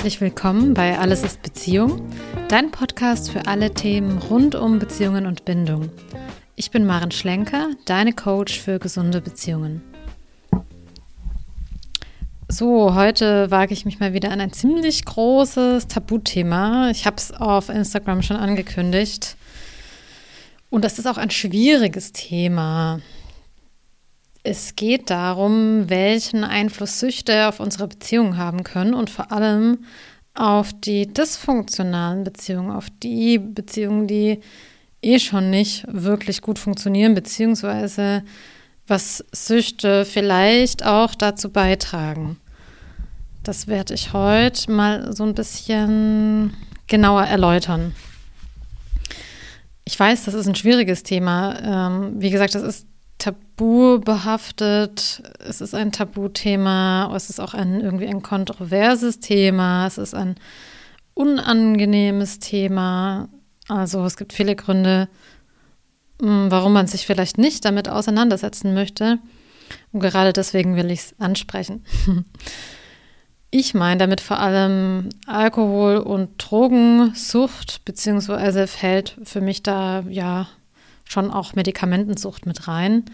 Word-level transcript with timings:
Herzlich 0.00 0.22
willkommen 0.22 0.72
bei 0.72 0.98
Alles 0.98 1.22
ist 1.24 1.42
Beziehung, 1.42 2.08
dein 2.48 2.70
Podcast 2.70 3.30
für 3.30 3.46
alle 3.46 3.74
Themen 3.74 4.16
rund 4.16 4.54
um 4.54 4.78
Beziehungen 4.78 5.26
und 5.26 5.44
Bindung. 5.44 5.90
Ich 6.56 6.70
bin 6.70 6.86
Maren 6.86 7.10
Schlenker, 7.10 7.68
deine 7.84 8.14
Coach 8.14 8.58
für 8.58 8.78
gesunde 8.78 9.20
Beziehungen. 9.20 9.82
So, 12.48 12.94
heute 12.94 13.50
wage 13.50 13.74
ich 13.74 13.84
mich 13.84 14.00
mal 14.00 14.14
wieder 14.14 14.30
an 14.30 14.40
ein 14.40 14.54
ziemlich 14.54 15.04
großes 15.04 15.86
Tabuthema. 15.88 16.88
Ich 16.88 17.04
habe 17.04 17.16
es 17.18 17.30
auf 17.30 17.68
Instagram 17.68 18.22
schon 18.22 18.38
angekündigt. 18.38 19.36
Und 20.70 20.82
das 20.82 20.98
ist 20.98 21.08
auch 21.08 21.18
ein 21.18 21.28
schwieriges 21.28 22.12
Thema. 22.12 23.00
Es 24.42 24.74
geht 24.74 25.10
darum, 25.10 25.90
welchen 25.90 26.44
Einfluss 26.44 26.98
Süchte 26.98 27.48
auf 27.48 27.60
unsere 27.60 27.88
Beziehungen 27.88 28.38
haben 28.38 28.64
können 28.64 28.94
und 28.94 29.10
vor 29.10 29.32
allem 29.32 29.84
auf 30.34 30.72
die 30.72 31.12
dysfunktionalen 31.12 32.24
Beziehungen, 32.24 32.70
auf 32.70 32.86
die 33.02 33.38
Beziehungen, 33.38 34.06
die 34.06 34.40
eh 35.02 35.18
schon 35.18 35.50
nicht 35.50 35.84
wirklich 35.88 36.40
gut 36.40 36.58
funktionieren, 36.58 37.14
beziehungsweise 37.14 38.22
was 38.86 39.24
Süchte 39.32 40.04
vielleicht 40.04 40.86
auch 40.86 41.14
dazu 41.14 41.50
beitragen. 41.50 42.38
Das 43.42 43.66
werde 43.66 43.94
ich 43.94 44.12
heute 44.12 44.70
mal 44.70 45.14
so 45.14 45.24
ein 45.24 45.34
bisschen 45.34 46.54
genauer 46.86 47.24
erläutern. 47.24 47.94
Ich 49.84 49.98
weiß, 49.98 50.24
das 50.24 50.34
ist 50.34 50.46
ein 50.46 50.54
schwieriges 50.54 51.02
Thema. 51.02 51.88
Ähm, 51.90 52.14
wie 52.20 52.30
gesagt, 52.30 52.54
das 52.54 52.62
ist 52.62 52.86
tabu 53.20 54.00
behaftet. 54.00 55.22
Es 55.38 55.60
ist 55.60 55.74
ein 55.74 55.92
Tabuthema. 55.92 57.14
Es 57.14 57.30
ist 57.30 57.40
auch 57.40 57.54
ein 57.54 57.80
irgendwie 57.80 58.08
ein 58.08 58.22
kontroverses 58.22 59.20
Thema. 59.20 59.86
Es 59.86 59.98
ist 59.98 60.14
ein 60.14 60.34
unangenehmes 61.14 62.40
Thema. 62.40 63.28
Also 63.68 64.04
es 64.04 64.16
gibt 64.16 64.32
viele 64.32 64.56
Gründe, 64.56 65.08
hm, 66.20 66.50
warum 66.50 66.72
man 66.72 66.88
sich 66.88 67.06
vielleicht 67.06 67.38
nicht 67.38 67.64
damit 67.64 67.88
auseinandersetzen 67.88 68.74
möchte. 68.74 69.18
Und 69.92 70.00
gerade 70.00 70.32
deswegen 70.32 70.74
will 70.74 70.90
ich 70.90 71.00
es 71.00 71.14
ansprechen. 71.20 71.84
Ich 73.52 73.74
meine 73.74 73.98
damit 73.98 74.20
vor 74.20 74.38
allem 74.38 75.08
Alkohol- 75.26 75.98
und 75.98 76.30
Drogensucht, 76.38 77.84
beziehungsweise 77.84 78.68
fällt 78.68 79.16
für 79.24 79.40
mich 79.40 79.64
da 79.64 80.04
ja 80.08 80.46
schon 81.10 81.30
auch 81.30 81.54
Medikamentensucht 81.54 82.46
mit 82.46 82.68
rein. 82.68 83.04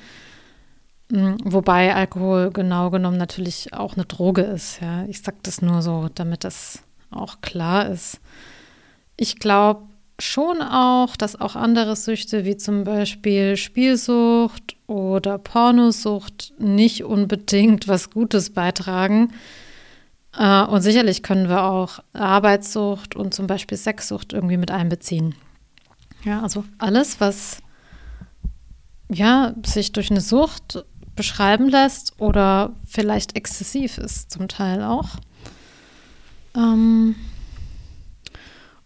Mm, 1.10 1.34
wobei 1.44 1.94
Alkohol 1.94 2.50
genau 2.50 2.90
genommen 2.90 3.16
natürlich 3.16 3.72
auch 3.72 3.94
eine 3.94 4.04
Droge 4.04 4.42
ist. 4.42 4.80
Ja. 4.80 5.04
Ich 5.06 5.22
sage 5.22 5.38
das 5.42 5.62
nur 5.62 5.82
so, 5.82 6.08
damit 6.14 6.44
das 6.44 6.82
auch 7.10 7.40
klar 7.40 7.88
ist. 7.88 8.20
Ich 9.16 9.38
glaube 9.38 9.82
schon 10.18 10.62
auch, 10.62 11.16
dass 11.16 11.40
auch 11.40 11.56
andere 11.56 11.94
Süchte 11.94 12.44
wie 12.44 12.56
zum 12.56 12.84
Beispiel 12.84 13.56
Spielsucht 13.56 14.76
oder 14.86 15.38
Pornosucht 15.38 16.54
nicht 16.58 17.04
unbedingt 17.04 17.86
was 17.86 18.10
Gutes 18.10 18.50
beitragen. 18.50 19.32
Äh, 20.36 20.64
und 20.64 20.80
sicherlich 20.82 21.22
können 21.22 21.48
wir 21.48 21.64
auch 21.64 22.00
Arbeitssucht 22.12 23.14
und 23.14 23.34
zum 23.34 23.46
Beispiel 23.46 23.76
Sexsucht 23.76 24.32
irgendwie 24.32 24.56
mit 24.56 24.70
einbeziehen. 24.70 25.34
Ja, 26.24 26.42
also 26.42 26.64
alles, 26.78 27.20
was 27.20 27.62
ja, 29.08 29.54
sich 29.64 29.92
durch 29.92 30.10
eine 30.10 30.20
Sucht 30.20 30.84
beschreiben 31.14 31.68
lässt 31.68 32.20
oder 32.20 32.74
vielleicht 32.86 33.36
exzessiv 33.36 33.98
ist, 33.98 34.30
zum 34.30 34.48
Teil 34.48 34.82
auch. 34.82 35.08
Ähm, 36.54 37.16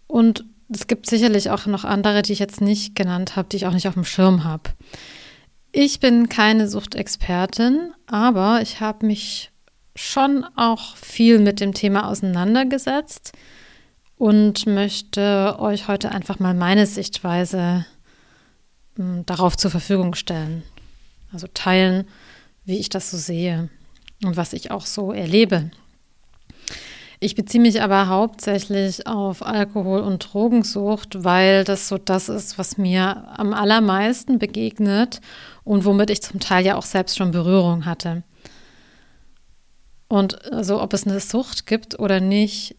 und 0.07 0.45
es 0.69 0.87
gibt 0.87 1.09
sicherlich 1.09 1.49
auch 1.49 1.65
noch 1.65 1.83
andere, 1.83 2.21
die 2.21 2.33
ich 2.33 2.39
jetzt 2.39 2.61
nicht 2.61 2.95
genannt 2.95 3.35
habe, 3.35 3.49
die 3.49 3.57
ich 3.57 3.65
auch 3.67 3.73
nicht 3.73 3.87
auf 3.87 3.93
dem 3.93 4.05
Schirm 4.05 4.43
habe. 4.43 4.71
Ich 5.73 5.99
bin 5.99 6.29
keine 6.29 6.67
Suchtexpertin, 6.67 7.93
aber 8.07 8.61
ich 8.61 8.79
habe 8.79 9.05
mich 9.05 9.51
schon 9.95 10.45
auch 10.55 10.95
viel 10.95 11.39
mit 11.39 11.59
dem 11.59 11.73
Thema 11.73 12.07
auseinandergesetzt 12.07 13.33
und 14.17 14.65
möchte 14.65 15.57
euch 15.59 15.87
heute 15.87 16.11
einfach 16.11 16.39
mal 16.39 16.53
meine 16.53 16.85
Sichtweise 16.85 17.85
darauf 18.95 19.57
zur 19.57 19.71
Verfügung 19.71 20.15
stellen. 20.15 20.63
Also 21.31 21.47
teilen, 21.53 22.07
wie 22.65 22.77
ich 22.77 22.89
das 22.89 23.11
so 23.11 23.17
sehe 23.17 23.69
und 24.23 24.37
was 24.37 24.53
ich 24.53 24.71
auch 24.71 24.85
so 24.85 25.11
erlebe. 25.11 25.71
Ich 27.23 27.35
beziehe 27.35 27.61
mich 27.61 27.81
aber 27.83 28.07
hauptsächlich 28.07 29.05
auf 29.05 29.45
Alkohol- 29.45 30.01
und 30.01 30.33
Drogensucht, 30.33 31.23
weil 31.23 31.63
das 31.63 31.87
so 31.87 31.99
das 31.99 32.29
ist, 32.29 32.57
was 32.57 32.77
mir 32.77 33.27
am 33.37 33.53
allermeisten 33.53 34.39
begegnet 34.39 35.21
und 35.63 35.85
womit 35.85 36.09
ich 36.09 36.23
zum 36.23 36.39
Teil 36.39 36.65
ja 36.65 36.77
auch 36.77 36.85
selbst 36.85 37.17
schon 37.17 37.29
Berührung 37.29 37.85
hatte. 37.85 38.23
Und 40.07 40.51
also 40.51 40.81
ob 40.81 40.93
es 40.93 41.05
eine 41.05 41.19
Sucht 41.19 41.67
gibt 41.67 41.99
oder 41.99 42.19
nicht, 42.19 42.75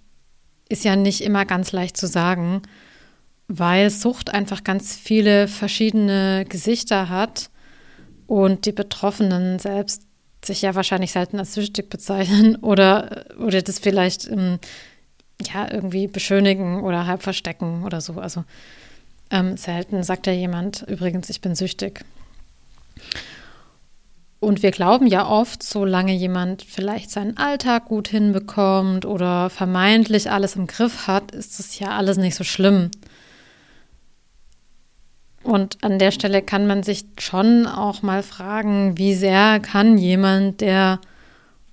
ist 0.69 0.85
ja 0.85 0.97
nicht 0.97 1.23
immer 1.23 1.47
ganz 1.47 1.71
leicht 1.71 1.97
zu 1.97 2.07
sagen 2.07 2.63
weil 3.59 3.91
Sucht 3.91 4.33
einfach 4.33 4.65
ganz 4.65 4.97
viele 4.97 5.47
verschiedene 5.47 6.47
Gesichter 6.49 7.09
hat 7.11 7.51
und 8.27 8.65
die 8.65 8.73
Betroffenen 8.73 9.59
selbst 9.59 10.03
sich 10.43 10.63
ja 10.63 10.75
wahrscheinlich 10.75 11.13
selten 11.13 11.39
als 11.39 11.55
süchtig 11.55 11.91
bezeichnen 11.91 12.57
oder, 12.63 13.27
oder 13.39 13.61
das 13.61 13.79
vielleicht 13.79 14.27
ähm, 14.29 14.59
ja 15.47 15.71
irgendwie 15.71 16.07
beschönigen 16.07 16.81
oder 16.81 17.07
halb 17.07 17.23
verstecken 17.23 17.85
oder 17.85 18.01
so. 18.01 18.15
Also 18.15 18.45
ähm, 19.31 19.57
selten 19.59 20.03
sagt 20.03 20.27
ja 20.27 20.33
jemand, 20.33 20.83
übrigens, 20.89 21.29
ich 21.29 21.43
bin 21.43 21.55
süchtig. 21.55 22.05
Und 24.41 24.63
wir 24.63 24.73
glauben 24.73 25.07
ja 25.07 25.29
oft, 25.29 25.63
solange 25.63 26.15
jemand 26.15 26.63
vielleicht 26.63 27.11
seinen 27.11 27.37
Alltag 27.37 27.85
gut 27.85 28.09
hinbekommt 28.09 29.05
oder 29.05 29.51
vermeintlich 29.51 30.31
alles 30.31 30.57
im 30.57 30.67
Griff 30.67 31.07
hat, 31.07 31.31
ist 31.33 31.61
es 31.61 31.79
ja 31.79 31.91
alles 31.91 32.17
nicht 32.17 32.35
so 32.35 32.45
schlimm. 32.45 32.91
Und 35.43 35.83
an 35.83 35.99
der 35.99 36.13
Stelle 36.13 36.43
kann 36.43 36.67
man 36.67 36.83
sich 36.83 37.05
schon 37.19 37.67
auch 37.67 38.03
mal 38.03 38.23
fragen, 38.23 38.97
wie 38.97 39.15
sehr 39.15 39.59
kann 39.61 39.99
jemand, 39.99 40.61
der 40.61 41.01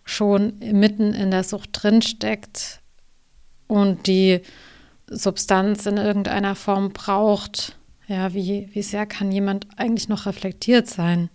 schon 0.06 0.54
mitten 0.60 1.14
in 1.14 1.30
der 1.30 1.44
Sucht 1.44 1.70
drinsteckt 1.74 2.80
und 3.68 4.08
die 4.08 4.42
Substanz 5.08 5.86
in 5.86 5.98
irgendeiner 5.98 6.56
Form 6.56 6.90
braucht, 6.94 7.76
ja, 8.08 8.34
wie, 8.34 8.70
wie 8.74 8.82
sehr 8.82 9.06
kann 9.06 9.32
jemand 9.32 9.68
eigentlich 9.78 10.10
noch 10.10 10.26
reflektiert 10.26 10.88
sein? 10.88 11.30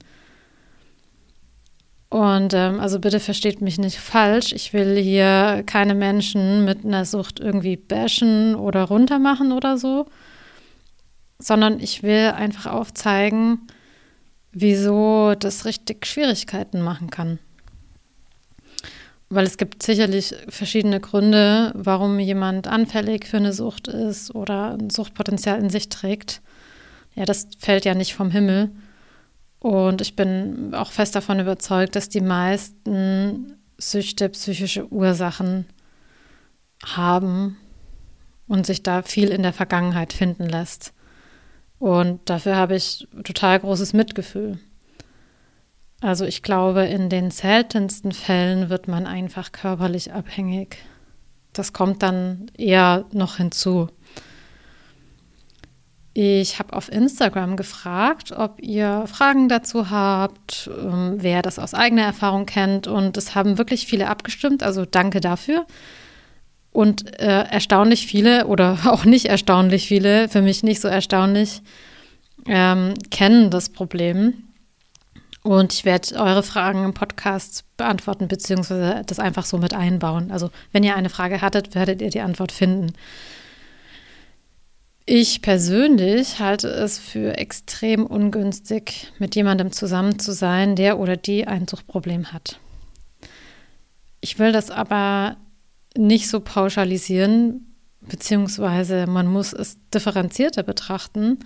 Und 2.09 2.53
ähm, 2.55 2.81
also 2.81 2.99
bitte 2.99 3.21
versteht 3.21 3.61
mich 3.61 3.79
nicht 3.79 3.99
falsch. 3.99 4.53
Ich 4.53 4.73
will 4.73 4.97
hier 4.97 5.63
keine 5.67 5.95
Menschen 5.95 6.65
mit 6.65 6.85
einer 6.85 7.05
Sucht 7.05 7.39
irgendwie 7.39 7.77
bashen 7.77 8.57
oder 8.57 8.85
runtermachen 8.85 9.53
oder 9.53 9.79
so 9.79 10.07
sondern 11.45 11.79
ich 11.79 12.03
will 12.03 12.33
einfach 12.35 12.67
aufzeigen, 12.67 13.67
wieso 14.53 15.35
das 15.35 15.65
richtig 15.67 16.07
Schwierigkeiten 16.07 16.81
machen 16.81 17.11
kann. 17.11 17.39
Weil 19.29 19.45
es 19.45 19.59
gibt 19.59 19.83
sicherlich 19.83 20.35
verschiedene 20.49 21.01
Gründe, 21.01 21.73
warum 21.75 22.19
jemand 22.19 22.67
anfällig 22.67 23.27
für 23.27 23.39
eine 23.39 23.53
Sucht 23.53 23.89
ist 23.89 24.35
oder 24.35 24.79
ein 24.79 24.91
Suchtpotenzial 24.91 25.59
in 25.59 25.71
sich 25.71 25.89
trägt. 25.89 26.41
Ja, 27.15 27.25
das 27.25 27.49
fällt 27.59 27.85
ja 27.85 27.95
nicht 27.95 28.15
vom 28.15 28.31
Himmel. 28.31 28.71
Und 29.59 30.01
ich 30.01 30.15
bin 30.17 30.75
auch 30.75 30.93
fest 30.93 31.15
davon 31.15 31.41
überzeugt, 31.41 31.97
dass 31.97 32.09
die 32.09 32.21
meisten 32.21 33.55
Süchte 33.77 34.29
psychische 34.31 34.91
Ursachen 34.93 35.67
haben 36.85 37.57
und 38.47 38.67
sich 38.67 38.83
da 38.83 39.03
viel 39.03 39.29
in 39.29 39.43
der 39.43 39.53
Vergangenheit 39.53 40.13
finden 40.13 40.49
lässt. 40.49 40.93
Und 41.85 42.31
dafür 42.31 42.57
habe 42.57 42.77
ich 42.77 43.07
total 43.25 43.61
großes 43.61 43.93
Mitgefühl. 43.93 44.59
Also 46.01 46.25
ich 46.25 46.43
glaube, 46.43 46.87
in 46.87 47.11
den 47.11 47.31
seltensten 47.31 48.13
Fällen 48.13 48.71
wird 48.71 48.89
man 48.89 49.07
einfach 49.07 49.53
körperlich 49.53 50.11
abhängig. 50.11 50.79
Das 51.53 51.75
kommt 51.75 52.03
dann 52.03 52.51
eher 52.57 53.05
noch 53.13 53.37
hinzu. 53.37 53.89
Ich 56.15 56.59
habe 56.59 56.73
auf 56.73 56.91
Instagram 56.91 57.55
gefragt, 57.55 58.33
ob 58.33 58.63
ihr 58.63 59.05
Fragen 59.07 59.51
dazu 59.51 59.91
habt, 59.91 60.71
ähm, 60.75 61.17
wer 61.19 61.43
das 61.43 61.59
aus 61.59 61.75
eigener 61.75 62.05
Erfahrung 62.05 62.47
kennt. 62.47 62.87
Und 62.87 63.19
es 63.19 63.35
haben 63.35 63.59
wirklich 63.59 63.87
viele 63.87 64.09
abgestimmt. 64.09 64.63
Also 64.63 64.87
danke 64.87 65.21
dafür. 65.21 65.67
Und 66.75 67.21
äh, 67.21 67.45
erstaunlich 67.45 68.05
viele 68.05 68.49
oder 68.49 68.79
auch 68.87 69.05
nicht 69.05 69.27
erstaunlich 69.27 69.87
viele, 69.87 70.29
für 70.29 70.43
mich 70.43 70.65
nicht 70.65 70.81
so 70.81 70.89
erstaunlich, 70.89 71.63
ähm, 72.47 72.95
kennen 73.11 73.51
das 73.51 73.69
Problem. 73.69 74.35
Und 75.45 75.73
ich 75.73 75.85
werde 75.85 76.17
eure 76.17 76.43
Fragen 76.43 76.85
im 76.85 76.93
Podcast 76.93 77.65
beantworten, 77.77 78.27
beziehungsweise 78.27 79.03
das 79.07 79.21
einfach 79.21 79.45
so 79.45 79.57
mit 79.57 79.73
einbauen. 79.73 80.33
Also, 80.33 80.51
wenn 80.73 80.83
ihr 80.83 80.97
eine 80.97 81.11
Frage 81.11 81.43
hattet, 81.43 81.77
werdet 81.77 82.03
ihr 82.03 82.11
die 82.11 82.23
Antwort 82.23 82.51
finden. 82.51 82.93
Ich 85.07 85.43
persönlich 85.43 86.41
halte 86.41 86.67
es 86.67 86.99
für 86.99 87.37
extrem 87.37 88.05
ungünstig, 88.05 89.13
mit 89.21 89.37
jemandem 89.37 89.71
zusammen 89.71 90.19
zu 90.19 90.33
sein, 90.33 90.75
der 90.75 90.99
oder 90.99 91.17
die 91.17 91.47
ein 91.47 91.69
Suchtproblem 91.69 92.33
hat. 92.33 92.59
Ich 94.21 94.41
will 94.41 94.51
das 94.51 94.73
aber 94.73 95.37
nicht 95.97 96.29
so 96.29 96.41
pauschalisieren, 96.41 97.75
beziehungsweise 98.01 99.07
man 99.07 99.27
muss 99.27 99.53
es 99.53 99.79
differenzierter 99.91 100.63
betrachten. 100.63 101.39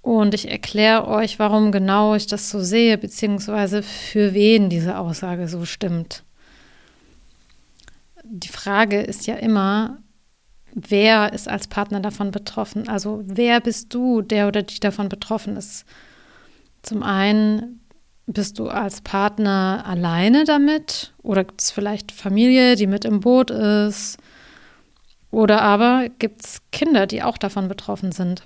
Und 0.00 0.34
ich 0.34 0.50
erkläre 0.50 1.06
euch, 1.06 1.38
warum 1.38 1.70
genau 1.70 2.14
ich 2.14 2.26
das 2.26 2.50
so 2.50 2.60
sehe, 2.60 2.98
beziehungsweise 2.98 3.82
für 3.82 4.34
wen 4.34 4.68
diese 4.68 4.98
Aussage 4.98 5.46
so 5.48 5.64
stimmt. 5.64 6.24
Die 8.24 8.48
Frage 8.48 9.00
ist 9.00 9.26
ja 9.26 9.36
immer, 9.36 9.98
wer 10.74 11.32
ist 11.32 11.48
als 11.48 11.68
Partner 11.68 12.00
davon 12.00 12.30
betroffen? 12.30 12.88
Also 12.88 13.22
wer 13.26 13.60
bist 13.60 13.94
du, 13.94 14.22
der 14.22 14.48
oder 14.48 14.62
die 14.62 14.80
davon 14.80 15.08
betroffen 15.08 15.56
ist? 15.56 15.84
Zum 16.82 17.04
einen 17.04 17.81
bist 18.32 18.58
du 18.58 18.68
als 18.68 19.00
Partner 19.00 19.84
alleine 19.86 20.44
damit 20.44 21.12
oder 21.22 21.44
gibt 21.44 21.60
es 21.60 21.70
vielleicht 21.70 22.12
Familie, 22.12 22.76
die 22.76 22.86
mit 22.86 23.04
im 23.04 23.20
Boot 23.20 23.50
ist? 23.50 24.18
Oder 25.30 25.62
aber 25.62 26.08
gibt 26.18 26.44
es 26.44 26.60
Kinder, 26.72 27.06
die 27.06 27.22
auch 27.22 27.38
davon 27.38 27.68
betroffen 27.68 28.12
sind? 28.12 28.44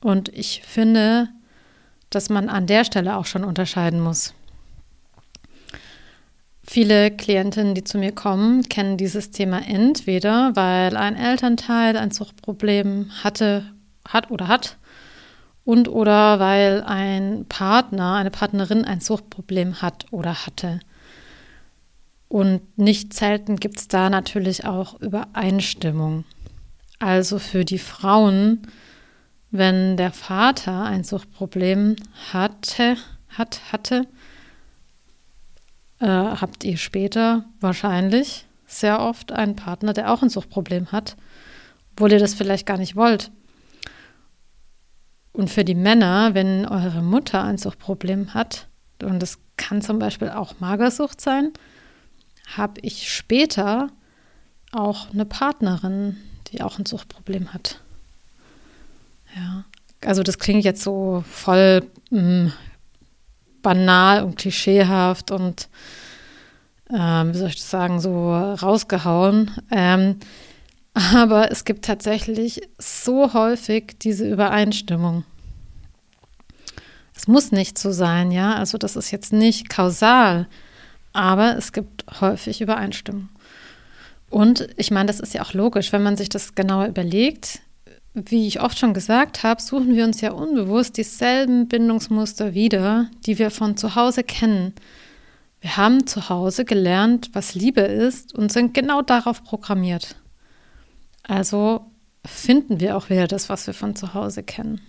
Und 0.00 0.28
ich 0.28 0.62
finde, 0.64 1.28
dass 2.10 2.28
man 2.28 2.48
an 2.48 2.66
der 2.66 2.84
Stelle 2.84 3.16
auch 3.16 3.26
schon 3.26 3.44
unterscheiden 3.44 4.00
muss. 4.00 4.34
Viele 6.62 7.10
Klientinnen, 7.10 7.74
die 7.74 7.84
zu 7.84 7.98
mir 7.98 8.12
kommen, 8.12 8.62
kennen 8.68 8.96
dieses 8.96 9.30
Thema 9.30 9.66
entweder, 9.66 10.54
weil 10.54 10.96
ein 10.96 11.16
Elternteil 11.16 11.96
ein 11.96 12.10
Suchtproblem 12.10 13.10
hatte, 13.22 13.72
hat 14.06 14.30
oder 14.30 14.48
hat, 14.48 14.76
und 15.66 15.88
oder 15.88 16.38
weil 16.38 16.84
ein 16.84 17.44
Partner, 17.48 18.14
eine 18.14 18.30
Partnerin 18.30 18.84
ein 18.84 19.00
Suchtproblem 19.00 19.82
hat 19.82 20.06
oder 20.12 20.46
hatte. 20.46 20.78
Und 22.28 22.78
nicht 22.78 23.12
selten 23.12 23.56
gibt 23.56 23.78
es 23.78 23.88
da 23.88 24.08
natürlich 24.08 24.64
auch 24.64 25.00
Übereinstimmung. 25.00 26.24
Also 27.00 27.40
für 27.40 27.64
die 27.64 27.80
Frauen, 27.80 28.62
wenn 29.50 29.96
der 29.96 30.12
Vater 30.12 30.84
ein 30.84 31.02
Suchtproblem 31.02 31.96
hatte, 32.32 32.96
hat, 33.28 33.60
hatte, 33.72 34.06
äh, 35.98 36.06
habt 36.06 36.62
ihr 36.62 36.76
später 36.76 37.44
wahrscheinlich 37.60 38.46
sehr 38.68 39.00
oft 39.00 39.32
einen 39.32 39.56
Partner, 39.56 39.92
der 39.92 40.12
auch 40.12 40.22
ein 40.22 40.30
Suchtproblem 40.30 40.92
hat, 40.92 41.16
obwohl 41.92 42.12
ihr 42.12 42.20
das 42.20 42.34
vielleicht 42.34 42.66
gar 42.66 42.78
nicht 42.78 42.94
wollt. 42.94 43.32
Und 45.36 45.50
für 45.50 45.64
die 45.64 45.74
Männer, 45.74 46.32
wenn 46.32 46.64
eure 46.64 47.02
Mutter 47.02 47.44
ein 47.44 47.58
Suchtproblem 47.58 48.32
hat, 48.32 48.68
und 49.02 49.20
das 49.20 49.38
kann 49.58 49.82
zum 49.82 49.98
Beispiel 49.98 50.30
auch 50.30 50.60
Magersucht 50.60 51.20
sein, 51.20 51.52
habe 52.56 52.80
ich 52.80 53.12
später 53.12 53.88
auch 54.72 55.12
eine 55.12 55.26
Partnerin, 55.26 56.16
die 56.46 56.62
auch 56.62 56.78
ein 56.78 56.86
Suchtproblem 56.86 57.52
hat. 57.52 57.82
Ja, 59.36 59.66
also 60.06 60.22
das 60.22 60.38
klingt 60.38 60.64
jetzt 60.64 60.82
so 60.82 61.22
voll 61.30 61.82
mh, 62.08 62.20
mm, 62.22 62.52
banal 63.60 64.24
und 64.24 64.36
klischeehaft 64.36 65.32
und 65.32 65.68
ähm, 66.88 67.34
wie 67.34 67.38
soll 67.38 67.48
ich 67.48 67.56
das 67.56 67.70
sagen, 67.70 68.00
so 68.00 68.34
rausgehauen. 68.34 69.50
Ähm, 69.70 70.18
aber 71.12 71.50
es 71.50 71.64
gibt 71.64 71.84
tatsächlich 71.84 72.62
so 72.78 73.32
häufig 73.32 73.96
diese 74.00 74.28
Übereinstimmung. 74.28 75.24
Es 77.14 77.28
muss 77.28 77.52
nicht 77.52 77.78
so 77.78 77.92
sein, 77.92 78.30
ja. 78.30 78.54
Also 78.54 78.78
das 78.78 78.96
ist 78.96 79.10
jetzt 79.10 79.32
nicht 79.32 79.68
kausal, 79.68 80.48
aber 81.12 81.56
es 81.56 81.72
gibt 81.72 82.04
häufig 82.20 82.60
Übereinstimmung. 82.60 83.28
Und 84.28 84.68
ich 84.76 84.90
meine, 84.90 85.06
das 85.06 85.20
ist 85.20 85.34
ja 85.34 85.42
auch 85.42 85.52
logisch, 85.52 85.92
wenn 85.92 86.02
man 86.02 86.16
sich 86.16 86.28
das 86.28 86.54
genauer 86.54 86.86
überlegt 86.86 87.60
wie 88.16 88.46
ich 88.46 88.62
oft 88.62 88.78
schon 88.78 88.94
gesagt 88.94 89.42
habe, 89.42 89.60
suchen 89.60 89.94
wir 89.94 90.04
uns 90.04 90.22
ja 90.22 90.32
unbewusst 90.32 90.96
dieselben 90.96 91.68
Bindungsmuster 91.68 92.54
wieder, 92.54 93.10
die 93.26 93.38
wir 93.38 93.50
von 93.50 93.76
zu 93.76 93.94
Hause 93.94 94.24
kennen. 94.24 94.72
Wir 95.60 95.76
haben 95.76 96.06
zu 96.06 96.30
Hause 96.30 96.64
gelernt, 96.64 97.30
was 97.34 97.54
Liebe 97.54 97.82
ist 97.82 98.34
und 98.34 98.50
sind 98.50 98.72
genau 98.72 99.02
darauf 99.02 99.44
programmiert. 99.44 100.16
Also 101.26 101.90
finden 102.24 102.80
wir 102.80 102.96
auch 102.96 103.10
wieder 103.10 103.26
das, 103.26 103.48
was 103.48 103.66
wir 103.66 103.74
von 103.74 103.96
zu 103.96 104.14
Hause 104.14 104.42
kennen. 104.42 104.80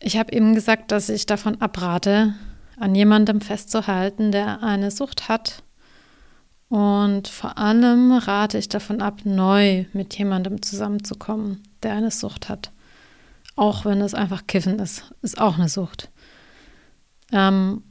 Ich 0.00 0.16
habe 0.16 0.32
eben 0.32 0.54
gesagt, 0.54 0.90
dass 0.90 1.08
ich 1.08 1.26
davon 1.26 1.60
abrate, 1.60 2.34
an 2.76 2.94
jemandem 2.94 3.40
festzuhalten, 3.40 4.32
der 4.32 4.62
eine 4.62 4.90
Sucht 4.90 5.28
hat 5.28 5.62
und 6.72 7.28
vor 7.28 7.58
allem 7.58 8.12
rate 8.12 8.56
ich 8.56 8.66
davon 8.66 9.02
ab, 9.02 9.20
neu 9.24 9.84
mit 9.92 10.16
jemandem 10.16 10.62
zusammenzukommen, 10.62 11.62
der 11.82 11.92
eine 11.92 12.10
Sucht 12.10 12.48
hat. 12.48 12.72
Auch 13.56 13.84
wenn 13.84 14.00
es 14.00 14.14
einfach 14.14 14.46
Kiffen 14.46 14.78
ist, 14.78 15.12
ist 15.20 15.38
auch 15.38 15.58
eine 15.58 15.68
Sucht. 15.68 16.08
Ähm, 17.30 17.82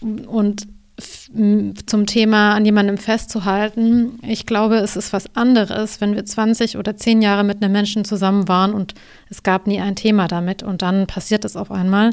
und 0.00 0.68
zum 1.00 2.06
Thema 2.06 2.54
an 2.54 2.64
jemandem 2.64 2.98
festzuhalten, 2.98 4.18
ich 4.22 4.46
glaube, 4.46 4.76
es 4.76 4.96
ist 4.96 5.12
was 5.12 5.34
anderes, 5.34 6.00
wenn 6.00 6.14
wir 6.14 6.24
20 6.24 6.76
oder 6.76 6.96
10 6.96 7.22
Jahre 7.22 7.44
mit 7.44 7.62
einem 7.62 7.72
Menschen 7.72 8.04
zusammen 8.04 8.48
waren 8.48 8.74
und 8.74 8.94
es 9.28 9.42
gab 9.42 9.66
nie 9.66 9.80
ein 9.80 9.96
Thema 9.96 10.28
damit 10.28 10.62
und 10.62 10.82
dann 10.82 11.06
passiert 11.06 11.44
es 11.44 11.56
auf 11.56 11.70
einmal, 11.70 12.10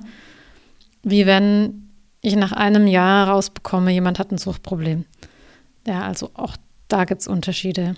wie 1.03 1.25
wenn 1.25 1.89
ich 2.21 2.35
nach 2.35 2.51
einem 2.51 2.87
Jahr 2.87 3.29
rausbekomme, 3.29 3.91
jemand 3.91 4.19
hat 4.19 4.31
ein 4.31 4.37
Suchtproblem. 4.37 5.05
Ja, 5.85 6.01
also 6.01 6.31
auch 6.33 6.57
da 6.87 7.05
gibt 7.05 7.21
es 7.21 7.27
Unterschiede. 7.27 7.95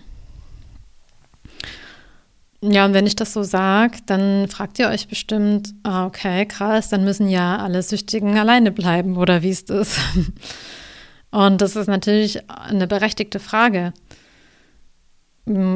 Ja, 2.62 2.86
und 2.86 2.94
wenn 2.94 3.08
ich 3.08 3.16
das 3.16 3.32
so 3.32 3.42
sage, 3.44 4.00
dann 4.06 4.50
fragt 4.50 4.80
ihr 4.80 4.90
euch 4.90 5.08
bestimmt, 5.08 5.74
ah, 5.84 6.06
okay, 6.06 6.46
krass, 6.46 6.90
dann 6.90 7.06
müssen 7.06 7.30
ja 7.30 7.58
alle 7.58 7.82
Süchtigen 7.82 8.38
alleine 8.38 8.72
bleiben 8.72 9.16
oder 9.16 9.42
wie 9.44 9.50
ist 9.50 9.70
das? 9.70 9.98
Und 11.32 11.62
das 11.62 11.75
ist 11.75 11.86
natürlich 11.86 12.50
eine 12.50 12.88
berechtigte 12.88 13.39
Frage. 13.39 13.94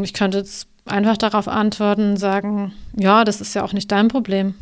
Ich 0.02 0.14
könnte 0.14 0.40
jetzt 0.40 0.68
einfach 0.86 1.16
darauf 1.16 1.48
antworten 1.48 2.12
und 2.12 2.18
sagen, 2.18 2.74
ja, 2.98 3.24
das 3.24 3.40
ist 3.40 3.54
ja 3.54 3.64
auch 3.64 3.74
nicht 3.74 3.92
dein 3.92 4.08
Problem. 4.08 4.56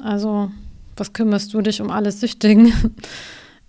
Also, 0.00 0.50
was 0.96 1.12
kümmerst 1.12 1.54
du 1.54 1.60
dich 1.62 1.80
um 1.80 1.90
alle 1.90 2.12
Süchtigen? 2.12 2.72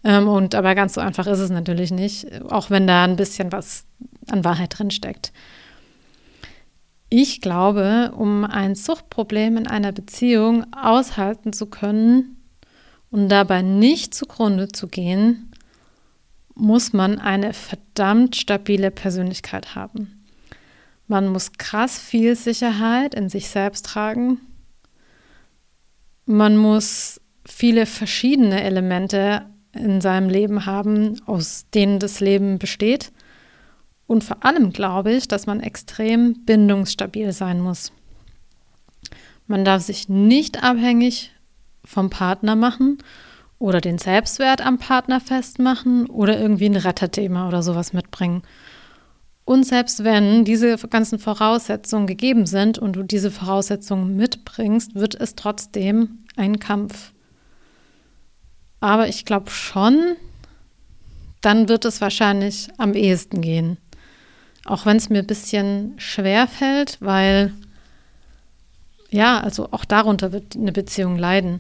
Ähm, 0.06 0.28
und 0.28 0.54
aber 0.54 0.76
ganz 0.76 0.96
so 0.96 1.00
einfach 1.00 1.28
ist 1.28 1.40
es 1.40 1.50
natürlich 1.50 1.90
nicht, 1.90 2.28
auch 2.52 2.70
wenn 2.70 2.88
da 2.88 3.06
ein 3.06 3.16
bisschen 3.16 3.54
was 3.54 3.86
an 4.28 4.44
Wahrheit 4.44 4.78
drin 4.78 4.92
steckt. 4.92 5.32
Ich 7.16 7.42
glaube, 7.42 8.12
um 8.18 8.44
ein 8.44 8.74
Suchtproblem 8.74 9.58
in 9.58 9.68
einer 9.68 9.92
Beziehung 9.92 10.66
aushalten 10.74 11.54
zu 11.54 11.68
können 11.68 12.38
und 13.12 13.30
dabei 13.30 13.62
nicht 13.62 14.16
zugrunde 14.16 14.70
zu 14.70 14.88
gehen, 14.88 15.52
muss 16.56 16.92
man 16.92 17.20
eine 17.20 17.54
verdammt 17.54 18.36
stabile 18.36 18.90
Persönlichkeit 18.90 19.76
haben. 19.76 20.24
Man 21.08 21.28
muss 21.28 21.52
krass 21.52 22.00
viel 22.00 22.36
Sicherheit 22.36 23.14
in 23.14 23.30
sich 23.30 23.48
selbst 23.48 23.86
tragen. 23.86 24.42
Man 26.26 26.58
muss 26.58 27.22
viele 27.46 27.86
verschiedene 27.86 28.64
Elemente 28.64 29.46
in 29.74 30.02
seinem 30.02 30.30
Leben 30.30 30.66
haben, 30.66 31.22
aus 31.28 31.68
denen 31.76 32.00
das 32.00 32.22
Leben 32.22 32.58
besteht. 32.58 33.12
Und 34.08 34.24
vor 34.24 34.44
allem 34.46 34.72
glaube 34.72 35.14
ich, 35.14 35.28
dass 35.28 35.46
man 35.46 35.60
extrem 35.60 36.46
bindungsstabil 36.46 37.32
sein 37.32 37.62
muss. 37.62 37.92
Man 39.48 39.66
darf 39.66 39.84
sich 39.84 40.10
nicht 40.10 40.64
abhängig 40.64 41.32
vom 41.86 42.10
Partner 42.10 42.56
machen 42.56 42.98
oder 43.60 43.82
den 43.82 43.98
Selbstwert 43.98 44.62
am 44.66 44.78
Partner 44.78 45.20
festmachen 45.20 46.08
oder 46.08 46.40
irgendwie 46.40 46.66
ein 46.66 46.76
Retterthema 46.76 47.48
oder 47.48 47.64
sowas 47.64 47.94
mitbringen. 47.94 48.44
Und 49.46 49.66
selbst 49.66 50.04
wenn 50.04 50.46
diese 50.46 50.78
ganzen 50.78 51.20
Voraussetzungen 51.20 52.08
gegeben 52.08 52.46
sind 52.46 52.80
und 52.80 52.96
du 52.96 53.04
diese 53.04 53.32
Voraussetzungen 53.32 54.16
mitbringst, 54.16 54.96
wird 54.96 55.16
es 55.16 55.36
trotzdem 55.36 56.26
ein 56.38 56.60
Kampf. 56.60 57.12
Aber 58.80 59.08
ich 59.10 59.26
glaube 59.26 59.50
schon, 59.50 60.16
dann 61.42 61.68
wird 61.68 61.84
es 61.84 62.00
wahrscheinlich 62.00 62.70
am 62.78 62.94
ehesten 62.94 63.42
gehen. 63.42 63.78
Auch 64.66 64.86
wenn 64.86 64.98
es 64.98 65.10
mir 65.10 65.20
ein 65.20 65.28
bisschen 65.28 65.94
schwer 65.98 66.48
fällt, 66.48 66.98
weil 67.02 67.54
ja, 69.10 69.40
also 69.40 69.70
auch 69.72 69.86
darunter 69.86 70.32
wird 70.32 70.56
eine 70.56 70.72
Beziehung 70.72 71.18
leiden. 71.18 71.60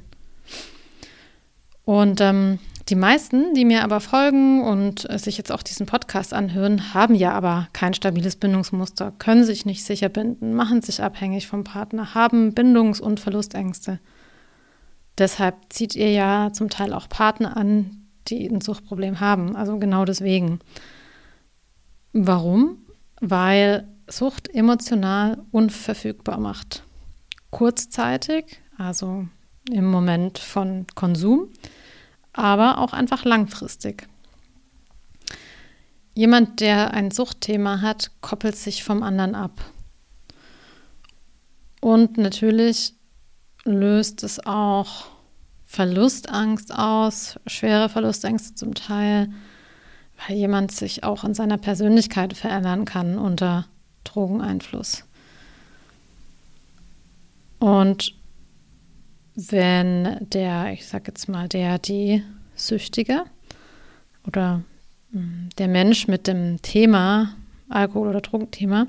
Und 1.85 2.21
ähm, 2.21 2.59
die 2.89 2.95
meisten, 2.95 3.53
die 3.53 3.65
mir 3.65 3.83
aber 3.83 3.99
folgen 3.99 4.61
und 4.63 5.09
äh, 5.09 5.17
sich 5.17 5.37
jetzt 5.37 5.51
auch 5.51 5.63
diesen 5.63 5.85
Podcast 5.85 6.33
anhören, 6.33 6.93
haben 6.93 7.15
ja 7.15 7.31
aber 7.33 7.67
kein 7.73 7.93
stabiles 7.93 8.35
Bindungsmuster, 8.35 9.13
können 9.19 9.43
sich 9.43 9.65
nicht 9.65 9.85
sicher 9.85 10.09
binden, 10.09 10.53
machen 10.53 10.81
sich 10.81 11.01
abhängig 11.01 11.47
vom 11.47 11.63
Partner, 11.63 12.13
haben 12.13 12.53
Bindungs- 12.53 13.01
und 13.01 13.19
Verlustängste. 13.19 13.99
Deshalb 15.17 15.55
zieht 15.69 15.95
ihr 15.95 16.11
ja 16.11 16.51
zum 16.53 16.69
Teil 16.69 16.93
auch 16.93 17.07
Partner 17.07 17.55
an, 17.55 18.07
die 18.27 18.47
ein 18.47 18.61
Suchtproblem 18.61 19.19
haben. 19.19 19.55
Also 19.55 19.77
genau 19.77 20.05
deswegen. 20.05 20.59
Warum? 22.13 22.77
Weil 23.25 23.87
Sucht 24.07 24.53
emotional 24.53 25.41
unverfügbar 25.51 26.37
macht. 26.41 26.83
Kurzzeitig, 27.51 28.59
also 28.77 29.27
im 29.71 29.85
Moment 29.89 30.39
von 30.39 30.85
Konsum, 30.93 31.47
aber 32.33 32.79
auch 32.79 32.91
einfach 32.91 33.23
langfristig. 33.23 34.09
Jemand, 36.15 36.59
der 36.59 36.93
ein 36.93 37.11
Suchtthema 37.11 37.79
hat, 37.79 38.11
koppelt 38.19 38.57
sich 38.57 38.83
vom 38.83 39.01
anderen 39.03 39.35
ab. 39.35 39.63
Und 41.79 42.17
natürlich 42.17 42.93
löst 43.63 44.23
es 44.23 44.45
auch 44.45 45.05
Verlustangst 45.63 46.75
aus, 46.75 47.39
schwere 47.47 47.87
Verlustängste 47.87 48.53
zum 48.55 48.73
Teil, 48.73 49.29
weil 50.27 50.37
jemand 50.37 50.71
sich 50.71 51.03
auch 51.03 51.23
in 51.23 51.33
seiner 51.33 51.57
Persönlichkeit 51.57 52.33
verändern 52.33 52.85
kann 52.85 53.17
unter 53.17 53.65
Drogeneinfluss. 54.03 55.05
Und 57.59 58.13
wenn 59.35 60.17
der, 60.29 60.73
ich 60.73 60.87
sag 60.87 61.07
jetzt 61.07 61.27
mal, 61.27 61.47
der, 61.47 61.79
die 61.79 62.23
Süchtige 62.55 63.23
oder 64.27 64.61
hm, 65.11 65.49
der 65.57 65.67
Mensch 65.67 66.07
mit 66.07 66.27
dem 66.27 66.61
Thema, 66.61 67.33
Alkohol- 67.69 68.09
oder 68.09 68.21
Drogenthema, 68.21 68.87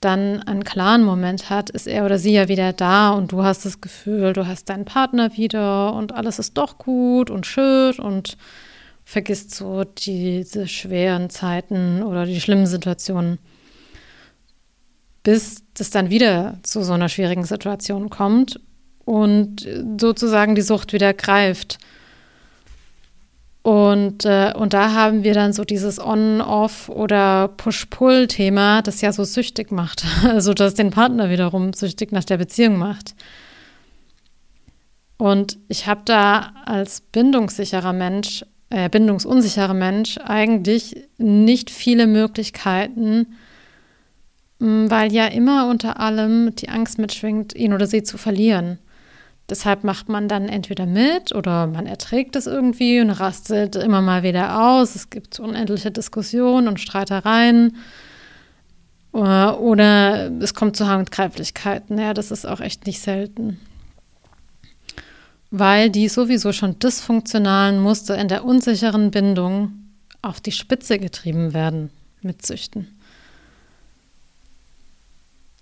dann 0.00 0.42
einen 0.42 0.62
klaren 0.62 1.04
Moment 1.04 1.48
hat, 1.48 1.70
ist 1.70 1.86
er 1.86 2.04
oder 2.04 2.18
sie 2.18 2.32
ja 2.32 2.48
wieder 2.48 2.72
da 2.72 3.10
und 3.10 3.32
du 3.32 3.42
hast 3.42 3.64
das 3.64 3.80
Gefühl, 3.80 4.34
du 4.34 4.46
hast 4.46 4.68
deinen 4.68 4.84
Partner 4.84 5.36
wieder 5.36 5.94
und 5.94 6.12
alles 6.12 6.38
ist 6.38 6.56
doch 6.58 6.78
gut 6.78 7.30
und 7.30 7.46
schön 7.46 7.98
und 7.98 8.36
vergisst 9.06 9.54
so 9.54 9.84
diese 9.84 10.66
schweren 10.66 11.30
Zeiten 11.30 12.02
oder 12.02 12.26
die 12.26 12.40
schlimmen 12.40 12.66
Situationen, 12.66 13.38
bis 15.22 15.62
es 15.78 15.90
dann 15.90 16.10
wieder 16.10 16.58
zu 16.64 16.82
so 16.82 16.92
einer 16.92 17.08
schwierigen 17.08 17.44
Situation 17.44 18.10
kommt 18.10 18.60
und 19.04 19.66
sozusagen 19.98 20.56
die 20.56 20.62
Sucht 20.62 20.92
wieder 20.92 21.14
greift. 21.14 21.78
Und, 23.62 24.24
äh, 24.24 24.52
und 24.56 24.74
da 24.74 24.92
haben 24.92 25.22
wir 25.22 25.34
dann 25.34 25.52
so 25.52 25.64
dieses 25.64 26.00
On-Off- 26.00 26.88
oder 26.88 27.48
Push-Pull-Thema, 27.48 28.82
das 28.82 29.00
ja 29.02 29.12
so 29.12 29.22
süchtig 29.22 29.70
macht. 29.70 30.04
Also 30.24 30.52
das 30.52 30.74
den 30.74 30.90
Partner 30.90 31.30
wiederum 31.30 31.72
süchtig 31.72 32.10
nach 32.10 32.24
der 32.24 32.38
Beziehung 32.38 32.76
macht. 32.76 33.14
Und 35.16 35.58
ich 35.68 35.86
habe 35.86 36.02
da 36.04 36.52
als 36.64 37.00
bindungssicherer 37.00 37.92
Mensch, 37.92 38.44
äh, 38.70 38.88
bindungsunsicherer 38.88 39.74
Mensch 39.74 40.18
eigentlich 40.18 41.08
nicht 41.18 41.70
viele 41.70 42.06
Möglichkeiten, 42.06 43.36
weil 44.58 45.12
ja 45.12 45.26
immer 45.26 45.68
unter 45.68 46.00
allem 46.00 46.54
die 46.56 46.68
Angst 46.68 46.98
mitschwingt, 46.98 47.54
ihn 47.54 47.72
oder 47.72 47.86
sie 47.86 48.02
zu 48.02 48.16
verlieren. 48.18 48.78
Deshalb 49.48 49.84
macht 49.84 50.08
man 50.08 50.26
dann 50.28 50.48
entweder 50.48 50.86
mit 50.86 51.32
oder 51.32 51.68
man 51.68 51.86
erträgt 51.86 52.34
es 52.34 52.46
irgendwie 52.46 53.00
und 53.00 53.10
rastet 53.10 53.76
immer 53.76 54.02
mal 54.02 54.24
wieder 54.24 54.60
aus. 54.60 54.96
Es 54.96 55.08
gibt 55.10 55.38
unendliche 55.38 55.92
Diskussionen 55.92 56.66
und 56.66 56.80
Streitereien. 56.80 57.76
Äh, 59.14 59.18
oder 59.18 60.30
es 60.40 60.54
kommt 60.54 60.76
zu 60.76 60.88
Handgreiflichkeiten. 60.88 61.96
Ja, 61.98 62.12
das 62.12 62.32
ist 62.32 62.44
auch 62.44 62.60
echt 62.60 62.86
nicht 62.86 63.00
selten. 63.00 63.60
Weil 65.58 65.88
die 65.88 66.08
sowieso 66.08 66.52
schon 66.52 66.78
dysfunktionalen 66.78 67.80
Muster 67.80 68.18
in 68.18 68.28
der 68.28 68.44
unsicheren 68.44 69.10
Bindung 69.10 69.72
auf 70.20 70.40
die 70.40 70.52
Spitze 70.52 70.98
getrieben 70.98 71.54
werden 71.54 71.90
mit 72.20 72.44
Süchten. 72.44 72.88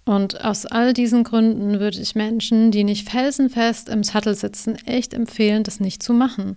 Und 0.05 0.45
aus 0.45 0.67
all 0.67 0.95
diesen 0.95 1.23
Gründen 1.23 1.79
würde 1.79 2.01
ich 2.01 2.17
Menschen, 2.17 2.73
die 2.73 2.83
nicht 2.83 3.09
felsenfest 3.09 3.89
im 3.89 4.03
Sattel 4.03 4.35
sitzen, 4.35 4.77
echt 4.87 5.15
empfehlen, 5.15 5.63
das 5.63 5.79
nicht 5.79 6.03
zu 6.03 6.13
machen. 6.13 6.57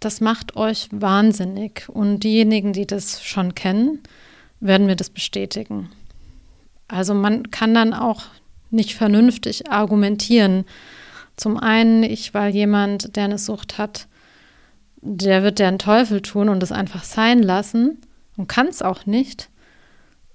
Das 0.00 0.20
macht 0.20 0.56
euch 0.56 0.88
wahnsinnig. 0.90 1.88
Und 1.88 2.24
diejenigen, 2.24 2.72
die 2.72 2.86
das 2.86 3.22
schon 3.22 3.54
kennen, 3.54 4.00
werden 4.58 4.86
mir 4.86 4.96
das 4.96 5.10
bestätigen. 5.10 5.90
Also 6.88 7.14
man 7.14 7.52
kann 7.52 7.72
dann 7.72 7.94
auch 7.94 8.24
nicht 8.70 8.94
vernünftig 8.94 9.70
argumentieren. 9.70 10.64
Zum 11.36 11.56
einen, 11.56 12.02
ich, 12.02 12.34
weil 12.34 12.52
jemand, 12.52 13.16
der 13.16 13.24
eine 13.24 13.38
Sucht 13.38 13.78
hat, 13.78 14.06
der 15.00 15.42
wird 15.42 15.58
den 15.58 15.78
Teufel 15.78 16.22
tun 16.22 16.48
und 16.48 16.62
es 16.62 16.72
einfach 16.72 17.04
sein 17.04 17.42
lassen 17.42 17.98
und 18.36 18.48
kann 18.48 18.68
es 18.68 18.82
auch 18.82 19.06
nicht. 19.06 19.48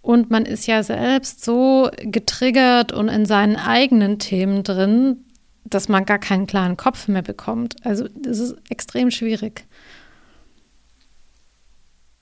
Und 0.01 0.29
man 0.29 0.45
ist 0.45 0.67
ja 0.67 0.83
selbst 0.83 1.43
so 1.43 1.89
getriggert 1.97 2.91
und 2.91 3.09
in 3.09 3.25
seinen 3.25 3.55
eigenen 3.55 4.19
Themen 4.19 4.63
drin, 4.63 5.25
dass 5.65 5.89
man 5.89 6.05
gar 6.05 6.19
keinen 6.19 6.47
klaren 6.47 6.77
Kopf 6.77 7.07
mehr 7.07 7.21
bekommt. 7.21 7.75
Also 7.85 8.07
es 8.25 8.39
ist 8.39 8.55
extrem 8.69 9.11
schwierig. 9.11 9.65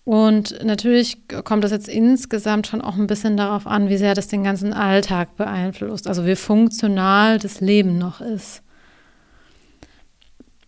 Und 0.03 0.63
natürlich 0.63 1.27
kommt 1.43 1.63
das 1.63 1.71
jetzt 1.71 1.87
insgesamt 1.87 2.67
schon 2.67 2.81
auch 2.81 2.95
ein 2.95 3.07
bisschen 3.07 3.37
darauf 3.37 3.65
an, 3.65 3.89
wie 3.89 3.97
sehr 3.97 4.13
das 4.13 4.27
den 4.27 4.43
ganzen 4.43 4.71
Alltag 4.71 5.35
beeinflusst, 5.35 6.07
also 6.07 6.27
wie 6.27 6.35
funktional 6.35 7.39
das 7.39 7.59
Leben 7.59 7.97
noch 7.97 8.21
ist. 8.21 8.61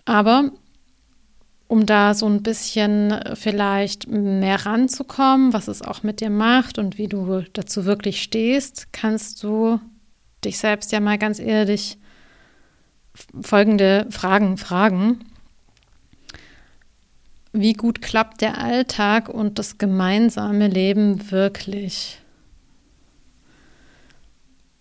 Aber 0.08 0.52
um 1.68 1.86
da 1.86 2.14
so 2.14 2.28
ein 2.28 2.42
bisschen 2.42 3.14
vielleicht 3.34 4.08
mehr 4.08 4.66
ranzukommen, 4.66 5.52
was 5.52 5.68
es 5.68 5.82
auch 5.82 6.02
mit 6.02 6.22
dir 6.22 6.30
macht 6.30 6.78
und 6.78 6.98
wie 6.98 7.08
du 7.08 7.44
dazu 7.52 7.84
wirklich 7.84 8.24
stehst, 8.24 8.94
kannst 8.94 9.44
du 9.44 9.82
dich 10.46 10.60
selbst 10.60 10.94
ja 10.94 11.02
mal 11.02 11.18
ganz 11.18 11.40
ehrlich 11.40 11.98
folgende 13.42 14.08
Fragen 14.10 14.56
fragen. 14.56 15.26
Wie 17.52 17.74
gut 17.74 18.02
klappt 18.02 18.40
der 18.40 18.60
Alltag 18.60 19.28
und 19.28 19.60
das 19.60 19.78
gemeinsame 19.78 20.70
Leben 20.70 21.32
wirklich? 21.32 22.22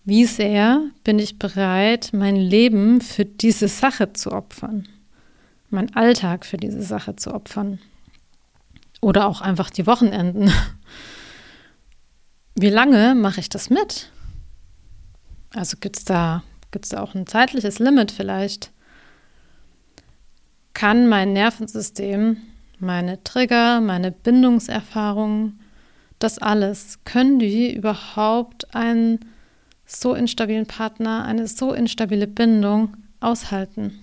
Wie 0.05 0.23
sehr 0.23 0.83
bin 1.03 1.19
ich 1.19 1.37
bereit, 1.37 2.11
mein 2.13 2.37
Leben 2.37 3.01
für 3.01 3.25
diese 3.25 3.67
Sache 3.67 4.13
zu 4.13 4.31
opfern? 4.31 4.87
Meinen 5.69 5.95
Alltag 5.95 6.45
für 6.45 6.57
diese 6.57 6.81
Sache 6.81 7.15
zu 7.15 7.33
opfern. 7.33 7.79
Oder 9.01 9.27
auch 9.27 9.41
einfach 9.41 9.69
die 9.69 9.87
Wochenenden. 9.87 10.51
Wie 12.55 12.69
lange 12.69 13.13
mache 13.13 13.39
ich 13.39 13.49
das 13.49 13.69
mit? 13.69 14.11
Also 15.53 15.77
gibt 15.79 15.97
es 15.97 16.05
da, 16.05 16.43
gibt's 16.71 16.89
da 16.89 17.01
auch 17.01 17.15
ein 17.15 17.27
zeitliches 17.27 17.79
Limit 17.79 18.11
vielleicht? 18.11 18.71
Kann 20.73 21.07
mein 21.07 21.33
Nervensystem, 21.33 22.37
meine 22.79 23.23
Trigger, 23.23 23.81
meine 23.81 24.11
Bindungserfahrungen, 24.11 25.59
das 26.19 26.39
alles, 26.39 26.99
können 27.05 27.39
die 27.39 27.73
überhaupt 27.73 28.73
einen 28.75 29.19
so 29.85 30.15
instabilen 30.15 30.65
Partner, 30.65 31.25
eine 31.25 31.47
so 31.47 31.73
instabile 31.73 32.27
Bindung 32.27 32.97
aushalten? 33.19 33.99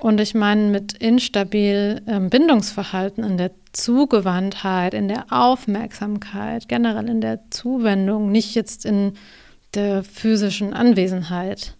Und 0.00 0.18
ich 0.18 0.34
meine 0.34 0.62
mit 0.62 0.94
instabil 0.94 2.02
ähm, 2.06 2.30
Bindungsverhalten 2.30 3.22
in 3.22 3.36
der 3.36 3.50
Zugewandtheit, 3.72 4.94
in 4.94 5.08
der 5.08 5.26
Aufmerksamkeit, 5.30 6.68
generell 6.68 7.08
in 7.08 7.20
der 7.20 7.40
Zuwendung, 7.50 8.32
nicht 8.32 8.54
jetzt 8.54 8.86
in 8.86 9.12
der 9.74 10.02
physischen 10.02 10.72
Anwesenheit, 10.72 11.76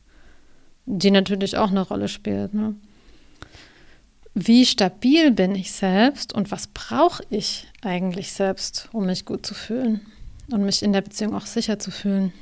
die 0.84 1.10
natürlich 1.10 1.56
auch 1.56 1.70
eine 1.70 1.80
Rolle 1.80 2.08
spielt. 2.08 2.52
Ne? 2.52 2.74
Wie 4.34 4.66
stabil 4.66 5.30
bin 5.30 5.54
ich 5.54 5.72
selbst 5.72 6.34
und 6.34 6.50
was 6.50 6.66
brauche 6.68 7.24
ich 7.30 7.68
eigentlich 7.82 8.32
selbst, 8.32 8.90
um 8.92 9.06
mich 9.06 9.24
gut 9.24 9.46
zu 9.46 9.54
fühlen 9.54 10.02
und 10.52 10.62
mich 10.64 10.82
in 10.82 10.92
der 10.92 11.00
Beziehung 11.00 11.34
auch 11.34 11.46
sicher 11.46 11.78
zu 11.78 11.90
fühlen? 11.90 12.32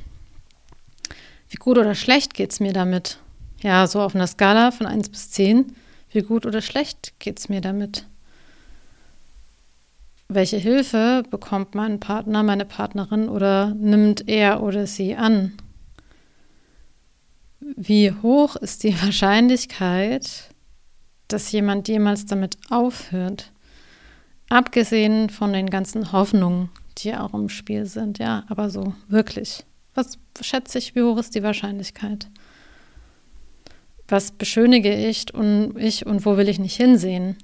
Wie 1.48 1.56
gut 1.56 1.78
oder 1.78 1.94
schlecht 1.94 2.34
geht 2.34 2.50
es 2.50 2.60
mir 2.60 2.72
damit? 2.72 3.18
Ja, 3.60 3.86
so 3.86 4.00
auf 4.00 4.14
einer 4.14 4.26
Skala 4.26 4.70
von 4.70 4.86
1 4.86 5.08
bis 5.08 5.30
10, 5.30 5.74
wie 6.12 6.22
gut 6.22 6.46
oder 6.46 6.62
schlecht 6.62 7.18
geht 7.18 7.38
es 7.38 7.48
mir 7.48 7.60
damit? 7.60 8.06
Welche 10.28 10.58
Hilfe 10.58 11.22
bekommt 11.30 11.74
mein 11.74 12.00
Partner, 12.00 12.42
meine 12.42 12.64
Partnerin 12.64 13.28
oder 13.28 13.74
nimmt 13.74 14.28
er 14.28 14.62
oder 14.62 14.86
sie 14.86 15.16
an? 15.16 15.52
wie 17.76 18.12
hoch 18.22 18.56
ist 18.56 18.82
die 18.82 18.94
Wahrscheinlichkeit, 19.02 20.50
dass 21.28 21.52
jemand 21.52 21.88
jemals 21.88 22.26
damit 22.26 22.56
aufhört? 22.70 23.52
Abgesehen 24.48 25.28
von 25.28 25.52
den 25.52 25.68
ganzen 25.68 26.12
Hoffnungen, 26.12 26.70
die 26.98 27.14
auch 27.14 27.34
im 27.34 27.48
Spiel 27.48 27.84
sind, 27.84 28.18
ja, 28.18 28.44
aber 28.48 28.70
so 28.70 28.94
wirklich. 29.08 29.64
Was 29.94 30.18
schätze 30.40 30.78
ich, 30.78 30.94
wie 30.94 31.02
hoch 31.02 31.18
ist 31.18 31.34
die 31.34 31.42
Wahrscheinlichkeit? 31.42 32.28
Was 34.08 34.30
beschönige 34.30 34.94
ich 34.94 35.32
und 35.34 35.76
ich 35.78 36.06
und 36.06 36.24
wo 36.24 36.36
will 36.36 36.48
ich 36.48 36.58
nicht 36.58 36.76
hinsehen? 36.76 37.36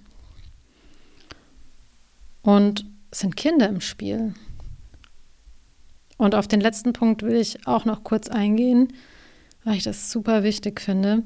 Und 2.43 2.87
sind 3.13 3.37
Kinder 3.37 3.69
im 3.69 3.81
Spiel. 3.81 4.35
Und 6.17 6.35
auf 6.35 6.49
den 6.49 6.61
letzten 6.61 6.93
Punkt 6.93 7.23
will 7.23 7.37
ich 7.37 7.67
auch 7.67 7.85
noch 7.85 8.03
kurz 8.03 8.29
eingehen, 8.29 8.93
weil 9.65 9.77
ich 9.77 9.83
das 9.83 10.11
super 10.11 10.43
wichtig 10.43 10.81
finde. 10.81 11.23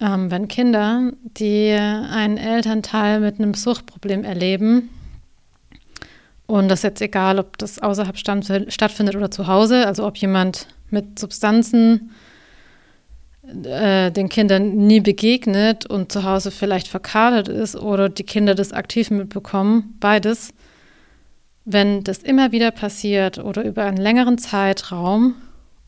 Ähm, 0.00 0.30
wenn 0.30 0.48
Kinder, 0.48 1.12
die 1.22 1.70
einen 1.70 2.36
Elternteil 2.36 3.20
mit 3.20 3.38
einem 3.38 3.54
Suchtproblem 3.54 4.24
erleben, 4.24 4.90
und 6.46 6.68
das 6.68 6.80
ist 6.80 6.84
jetzt 6.84 7.00
egal, 7.00 7.38
ob 7.38 7.56
das 7.56 7.78
außerhalb 7.78 8.18
stattfindet 8.18 9.16
oder 9.16 9.30
zu 9.30 9.46
Hause, 9.46 9.86
also 9.86 10.06
ob 10.06 10.18
jemand 10.18 10.66
mit 10.90 11.18
Substanzen 11.18 12.10
äh, 13.46 14.10
den 14.10 14.28
Kindern 14.28 14.74
nie 14.76 15.00
begegnet 15.00 15.86
und 15.86 16.10
zu 16.10 16.24
Hause 16.24 16.50
vielleicht 16.50 16.88
verkadert 16.88 17.48
ist 17.48 17.76
oder 17.76 18.08
die 18.08 18.24
Kinder 18.24 18.54
das 18.54 18.72
aktiv 18.72 19.10
mitbekommen, 19.10 19.96
beides. 20.00 20.54
Wenn 21.66 22.04
das 22.04 22.18
immer 22.18 22.52
wieder 22.52 22.70
passiert 22.70 23.38
oder 23.38 23.64
über 23.64 23.84
einen 23.84 23.96
längeren 23.96 24.38
Zeitraum 24.38 25.34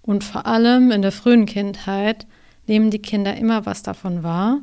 und 0.03 0.25
vor 0.25 0.47
allem 0.47 0.91
in 0.91 1.03
der 1.03 1.13
frühen 1.13 1.47
Kindheit, 1.47 2.27
nehmen 2.67 2.91
die 2.91 3.01
Kinder 3.01 3.37
immer 3.37 3.67
was 3.67 3.83
davon 3.83 4.23
wahr 4.23 4.61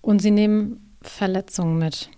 und 0.00 0.20
sie 0.20 0.30
nehmen 0.30 0.94
Verletzungen 1.02 1.78
mit. 1.78 2.08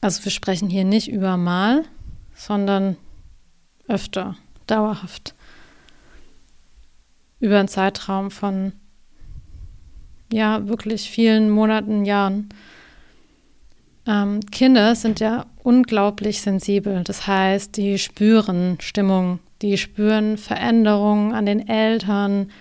Also 0.00 0.24
wir 0.24 0.32
sprechen 0.32 0.68
hier 0.68 0.84
nicht 0.84 1.08
über 1.08 1.36
mal, 1.36 1.84
sondern 2.34 2.96
öfter, 3.88 4.36
dauerhaft. 4.66 5.34
Über 7.42 7.58
einen 7.58 7.66
Zeitraum 7.66 8.30
von 8.30 8.72
ja, 10.32 10.68
wirklich 10.68 11.10
vielen 11.10 11.50
Monaten, 11.50 12.04
Jahren. 12.04 12.50
Ähm, 14.06 14.38
Kinder 14.52 14.94
sind 14.94 15.18
ja 15.18 15.46
unglaublich 15.64 16.40
sensibel. 16.40 17.02
Das 17.02 17.26
heißt, 17.26 17.76
die 17.76 17.98
spüren 17.98 18.78
Stimmung, 18.80 19.40
die 19.60 19.76
spüren 19.76 20.38
Veränderungen 20.38 21.32
an 21.32 21.44
den 21.46 21.66
Eltern, 21.66 22.52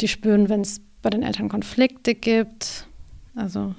die 0.00 0.06
spüren, 0.06 0.48
wenn 0.48 0.60
es 0.60 0.80
bei 1.02 1.10
den 1.10 1.24
Eltern 1.24 1.48
Konflikte 1.48 2.14
gibt. 2.14 2.86
Also 3.34 3.74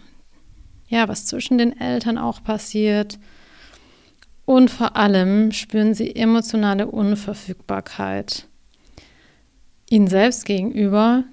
ja, 0.90 1.08
was 1.08 1.28
zwischen 1.28 1.58
den 1.58 1.80
Eltern 1.80 2.18
auch 2.18 2.44
passiert. 2.44 3.18
Und 4.44 4.70
vor 4.70 4.98
allem 4.98 5.54
spüren 5.54 5.94
sie 5.94 6.14
emotionale 6.14 6.88
Unverfügbarkeit 6.88 8.49
ihnen 9.90 10.08
selbst 10.08 10.46
gegenüber 10.46 11.24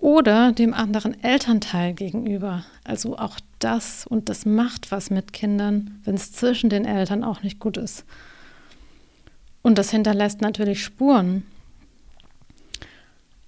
oder 0.00 0.52
dem 0.52 0.74
anderen 0.74 1.22
Elternteil 1.22 1.94
gegenüber. 1.94 2.64
Also 2.84 3.18
auch 3.18 3.38
das 3.58 4.06
und 4.06 4.28
das 4.28 4.46
macht 4.46 4.90
was 4.90 5.10
mit 5.10 5.32
Kindern, 5.32 6.00
wenn 6.04 6.14
es 6.14 6.32
zwischen 6.32 6.70
den 6.70 6.84
Eltern 6.84 7.24
auch 7.24 7.42
nicht 7.42 7.58
gut 7.58 7.76
ist. 7.76 8.04
Und 9.62 9.78
das 9.78 9.90
hinterlässt 9.90 10.42
natürlich 10.42 10.84
Spuren. 10.84 11.44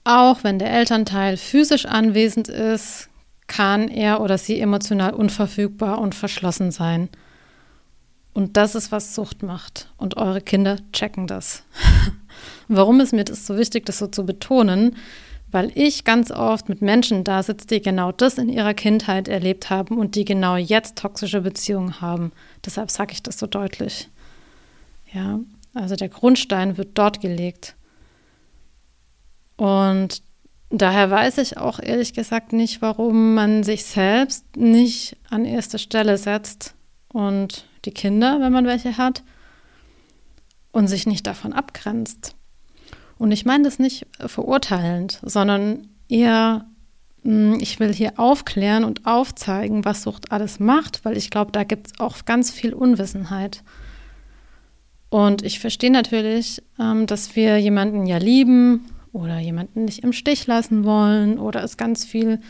Auch 0.05 0.45
wenn 0.45 0.59
der 0.59 0.71
Elternteil 0.71 1.37
physisch 1.37 1.85
anwesend 1.85 2.49
ist, 2.49 3.11
kann 3.49 3.89
er 3.89 4.21
oder 4.21 4.39
sie 4.39 4.59
emotional 4.61 5.13
unverfügbar 5.13 5.99
und 5.99 6.15
verschlossen 6.15 6.71
sein. 6.71 7.09
Und 8.33 8.57
das 8.57 8.75
ist, 8.75 8.93
was 8.93 9.15
Sucht 9.15 9.43
macht. 9.43 9.91
Und 9.97 10.17
eure 10.17 10.41
Kinder 10.41 10.79
checken 10.93 11.27
das. 11.27 11.65
Warum 12.69 13.01
ist 13.01 13.13
mir 13.13 13.25
das 13.25 13.47
so 13.47 13.57
wichtig, 13.57 13.87
das 13.87 13.99
so 13.99 14.07
zu 14.07 14.25
betonen? 14.25 14.97
Weil 15.51 15.71
ich 15.75 16.05
ganz 16.05 16.31
oft 16.31 16.69
mit 16.69 16.83
Menschen 16.83 17.23
da 17.23 17.43
sitze, 17.43 17.67
die 17.69 17.81
genau 17.81 18.13
das 18.13 18.37
in 18.37 18.49
ihrer 18.49 18.75
Kindheit 18.75 19.29
erlebt 19.29 19.71
haben 19.71 19.97
und 19.97 20.17
die 20.17 20.25
genau 20.25 20.57
jetzt 20.57 20.99
toxische 20.99 21.41
Beziehungen 21.41 22.01
haben. 22.01 22.33
Deshalb 22.65 22.91
sage 22.91 23.13
ich 23.13 23.23
das 23.23 23.39
so 23.39 23.47
deutlich. 23.47 24.09
Ja, 25.13 25.39
also 25.73 25.95
der 25.95 26.09
Grundstein 26.09 26.77
wird 26.77 26.99
dort 26.99 27.21
gelegt. 27.21 27.77
Und 29.57 30.23
Daher 30.71 31.11
weiß 31.11 31.39
ich 31.39 31.59
auch 31.59 31.79
ehrlich 31.79 32.13
gesagt 32.13 32.53
nicht, 32.53 32.83
warum 32.83 33.35
man 33.35 33.63
sich 33.63 33.85
selbst 33.85 34.57
nicht 34.57 35.17
an 35.31 35.45
erste 35.45 35.79
Stelle 35.79 36.19
setzt 36.19 36.75
und 37.09 37.67
die 37.85 37.93
Kinder, 37.93 38.41
wenn 38.41 38.53
man 38.53 38.67
welche 38.67 38.99
hat, 38.99 39.23
und 40.73 40.89
sich 40.89 41.07
nicht 41.07 41.27
davon 41.27 41.53
abgrenzt. 41.53 42.36
Und 43.19 43.33
ich 43.33 43.45
meine 43.45 43.65
das 43.65 43.79
nicht 43.79 44.07
verurteilend, 44.19 45.21
sondern 45.23 45.89
eher, 46.09 46.67
hm, 47.23 47.59
ich 47.61 47.81
will 47.81 47.93
hier 47.93 48.19
aufklären 48.19 48.85
und 48.85 49.07
aufzeigen, 49.07 49.85
was 49.85 50.03
Sucht 50.03 50.33
alles 50.33 50.61
macht, 50.61 51.05
weil 51.05 51.17
ich 51.17 51.31
glaube, 51.31 51.53
da 51.53 51.65
gibt 51.65 51.89
es 51.89 52.01
auch 52.01 52.25
ganz 52.25 52.51
viel 52.51 52.75
Unwissenheit. 52.75 53.63
Und 55.09 55.43
ich 55.43 55.61
verstehe 55.61 55.91
natürlich, 55.91 56.63
ähm, 56.79 57.07
dass 57.07 57.37
wir 57.37 57.59
jemanden 57.59 58.07
ja 58.07 58.19
lieben 58.19 58.87
oder 59.13 59.39
jemanden 59.39 59.85
nicht 59.85 60.01
im 60.05 60.13
Stich 60.13 60.47
lassen 60.47 60.85
wollen 60.85 61.39
oder 61.39 61.63
es 61.63 61.77
ganz 61.77 62.05
viel 62.05 62.41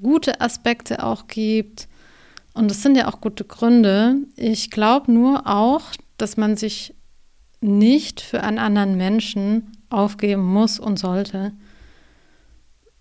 gute 0.00 0.40
Aspekte 0.40 1.02
auch 1.02 1.26
gibt. 1.26 1.88
Und 2.54 2.70
es 2.70 2.82
sind 2.82 2.96
ja 2.96 3.08
auch 3.08 3.20
gute 3.20 3.44
Gründe. 3.44 4.16
Ich 4.36 4.70
glaube 4.70 5.12
nur 5.12 5.46
auch, 5.46 5.82
dass 6.16 6.38
man 6.38 6.56
sich 6.56 6.94
nicht 7.60 8.20
für 8.20 8.42
einen 8.42 8.58
anderen 8.58 8.96
Menschen 8.96 9.75
aufgeben 9.90 10.42
muss 10.42 10.78
und 10.78 10.98
sollte. 10.98 11.52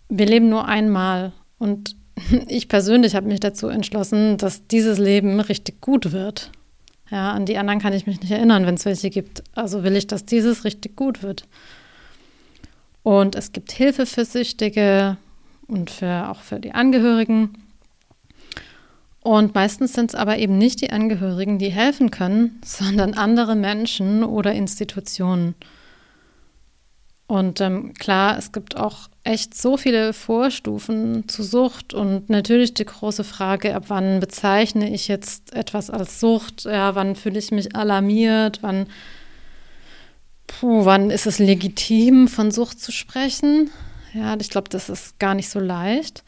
Wir 0.10 0.26
leben 0.26 0.50
nur 0.50 0.68
einmal 0.68 1.34
und 1.58 1.96
ich 2.48 2.68
persönlich 2.68 3.16
habe 3.16 3.28
mich 3.28 3.40
dazu 3.40 3.68
entschlossen, 3.68 4.38
dass 4.38 4.68
dieses 4.68 4.98
Leben 4.98 5.40
richtig 5.40 5.82
gut 5.82 6.12
wird. 6.12 6.52
Ja, 7.12 7.32
an 7.32 7.46
die 7.46 7.58
anderen 7.58 7.80
kann 7.80 7.94
ich 7.94 8.08
mich 8.08 8.20
nicht 8.22 8.32
erinnern, 8.32 8.66
wenn 8.66 8.76
es 8.76 8.86
welche 8.86 9.10
gibt. 9.10 9.44
Also 9.54 9.84
will 9.84 9.96
ich, 9.96 10.08
dass 10.08 10.26
dieses 10.26 10.64
richtig 10.64 10.96
gut 10.96 11.22
wird. 11.22 11.48
Und 13.04 13.36
es 13.36 13.52
gibt 13.52 13.72
Hilfe 13.72 14.08
für 14.08 14.26
Süchtige 14.26 15.18
und 15.68 15.92
für, 15.92 16.30
auch 16.30 16.42
für 16.42 16.60
die 16.60 16.72
Angehörigen. 16.72 17.52
Und 19.22 19.56
meistens 19.56 19.94
sind 19.94 20.12
es 20.12 20.16
aber 20.16 20.38
eben 20.38 20.58
nicht 20.58 20.82
die 20.82 20.92
Angehörigen, 20.92 21.58
die 21.60 21.70
helfen 21.70 22.12
können, 22.12 22.60
sondern 22.66 23.14
andere 23.14 23.56
Menschen 23.56 24.24
oder 24.24 24.54
Institutionen. 24.54 25.56
Und 27.28 27.60
ähm, 27.60 27.94
klar, 27.96 28.38
es 28.38 28.52
gibt 28.52 28.78
auch 28.78 29.10
echt 29.24 29.56
so 29.56 29.78
viele 29.78 30.14
Vorstufen 30.14 31.28
zu 31.28 31.42
Sucht 31.42 31.94
und 31.94 32.30
natürlich 32.30 32.76
die 32.76 32.86
große 32.86 33.24
Frage, 33.24 33.74
ab 33.74 33.86
wann 33.88 34.20
bezeichne 34.20 34.94
ich 34.94 35.08
jetzt 35.08 35.54
etwas 35.54 35.90
als 35.90 36.20
Sucht? 36.20 36.66
Ja, 36.66 36.94
wann 36.94 37.16
fühle 37.16 37.40
ich 37.40 37.52
mich 37.52 37.76
alarmiert? 37.76 38.60
Wann 38.62 38.86
Puh, 40.48 40.86
wann 40.86 41.10
ist 41.10 41.26
es 41.26 41.40
legitim, 41.40 42.28
von 42.28 42.52
Sucht 42.52 42.80
zu 42.80 42.92
sprechen? 42.92 43.70
Ja, 44.14 44.38
ich 44.40 44.50
glaube, 44.50 44.70
das 44.70 44.90
ist 44.90 45.20
gar 45.20 45.34
nicht 45.34 45.50
so 45.50 45.60
leicht. 45.60 46.24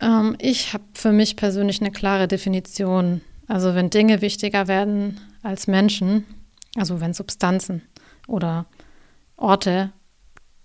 Ähm, 0.00 0.36
ich 0.38 0.72
habe 0.72 0.84
für 0.94 1.12
mich 1.12 1.36
persönlich 1.36 1.80
eine 1.80 1.90
klare 1.90 2.28
Definition. 2.28 3.22
Also 3.48 3.74
wenn 3.74 3.90
Dinge 3.90 4.20
wichtiger 4.20 4.68
werden 4.68 5.20
als 5.42 5.66
Menschen, 5.66 6.24
also 6.76 7.00
wenn 7.00 7.14
Substanzen 7.14 7.82
oder 8.26 8.66
Orte, 9.36 9.92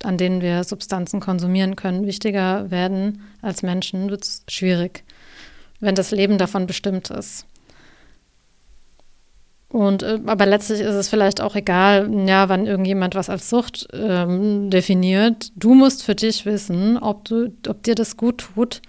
an 0.03 0.17
denen 0.17 0.41
wir 0.41 0.63
Substanzen 0.63 1.19
konsumieren 1.19 1.75
können, 1.75 2.05
wichtiger 2.05 2.71
werden 2.71 3.21
als 3.41 3.63
Menschen, 3.63 4.09
wird 4.09 4.23
es 4.23 4.43
schwierig, 4.47 5.03
wenn 5.79 5.95
das 5.95 6.11
Leben 6.11 6.37
davon 6.37 6.67
bestimmt 6.67 7.09
ist. 7.09 7.45
Und 9.71 10.03
äh, 10.03 10.19
aber 10.25 10.45
letztlich 10.45 10.81
ist 10.81 10.95
es 10.95 11.07
vielleicht 11.07 11.39
auch 11.39 11.55
egal, 11.55 12.09
ja, 12.27 12.49
wann 12.49 12.67
irgendjemand 12.67 13.15
was 13.15 13.29
als 13.29 13.49
Sucht 13.49 13.87
ähm, 13.93 14.69
definiert. 14.69 15.51
Du 15.55 15.73
musst 15.73 16.03
für 16.03 16.15
dich 16.15 16.45
wissen, 16.45 16.97
ob 16.97 17.25
du, 17.25 17.53
ob 17.67 17.83
dir 17.83 17.95
das 17.95 18.17
gut 18.17 18.49
tut 18.53 18.81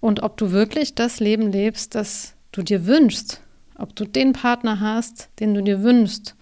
und 0.00 0.22
ob 0.22 0.36
du 0.36 0.50
wirklich 0.50 0.94
das 0.96 1.20
Leben 1.20 1.52
lebst, 1.52 1.94
das 1.94 2.34
du 2.50 2.62
dir 2.62 2.86
wünschst. 2.86 3.40
Ob 3.76 3.94
du 3.94 4.04
den 4.04 4.32
Partner 4.32 4.80
hast, 4.80 5.28
den 5.38 5.54
du 5.54 5.62
dir 5.62 5.82
wünschst. 5.82 6.34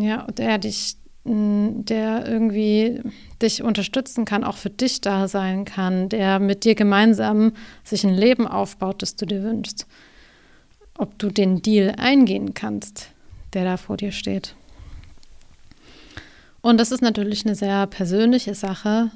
Ja, 0.00 0.26
der 0.30 0.58
dich, 0.58 0.96
der 1.24 2.26
irgendwie 2.26 3.02
dich 3.42 3.62
unterstützen 3.62 4.24
kann, 4.24 4.44
auch 4.44 4.56
für 4.56 4.70
dich 4.70 5.00
da 5.00 5.28
sein 5.28 5.64
kann, 5.64 6.08
der 6.08 6.38
mit 6.38 6.64
dir 6.64 6.74
gemeinsam 6.74 7.52
sich 7.84 8.04
ein 8.04 8.14
Leben 8.14 8.46
aufbaut, 8.46 9.02
das 9.02 9.16
du 9.16 9.26
dir 9.26 9.42
wünschst 9.42 9.86
ob 10.98 11.18
du 11.18 11.30
den 11.30 11.62
Deal 11.62 11.94
eingehen 11.96 12.52
kannst, 12.52 13.08
der 13.54 13.64
da 13.64 13.76
vor 13.78 13.96
dir 13.96 14.12
steht. 14.12 14.54
Und 16.60 16.78
das 16.78 16.90
ist 16.90 17.00
natürlich 17.00 17.46
eine 17.46 17.54
sehr 17.54 17.86
persönliche 17.86 18.54
Sache. 18.54 19.10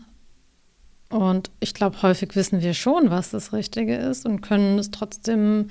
Und 1.11 1.51
ich 1.61 1.75
glaube, 1.75 2.01
häufig 2.01 2.35
wissen 2.37 2.63
wir 2.63 2.73
schon, 2.73 3.11
was 3.11 3.31
das 3.31 3.53
Richtige 3.53 3.97
ist 3.97 4.25
und 4.25 4.41
können 4.41 4.79
es 4.79 4.91
trotzdem, 4.91 5.69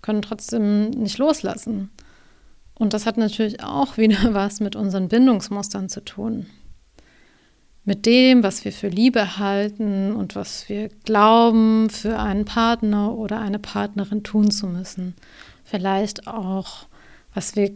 können 0.00 0.22
trotzdem 0.22 0.90
nicht 0.90 1.18
loslassen. 1.18 1.90
Und 2.74 2.94
das 2.94 3.06
hat 3.06 3.16
natürlich 3.16 3.62
auch 3.62 3.96
wieder 3.96 4.18
was 4.34 4.60
mit 4.60 4.76
unseren 4.76 5.08
Bindungsmustern 5.08 5.88
zu 5.88 6.04
tun. 6.04 6.46
Mit 7.84 8.06
dem, 8.06 8.44
was 8.44 8.64
wir 8.64 8.72
für 8.72 8.88
Liebe 8.88 9.38
halten 9.38 10.12
und 10.12 10.36
was 10.36 10.68
wir 10.68 10.88
glauben, 11.04 11.90
für 11.90 12.18
einen 12.18 12.44
Partner 12.44 13.12
oder 13.14 13.40
eine 13.40 13.58
Partnerin 13.58 14.22
tun 14.22 14.52
zu 14.52 14.68
müssen. 14.68 15.14
Vielleicht 15.64 16.28
auch, 16.28 16.86
was 17.34 17.56
wir 17.56 17.72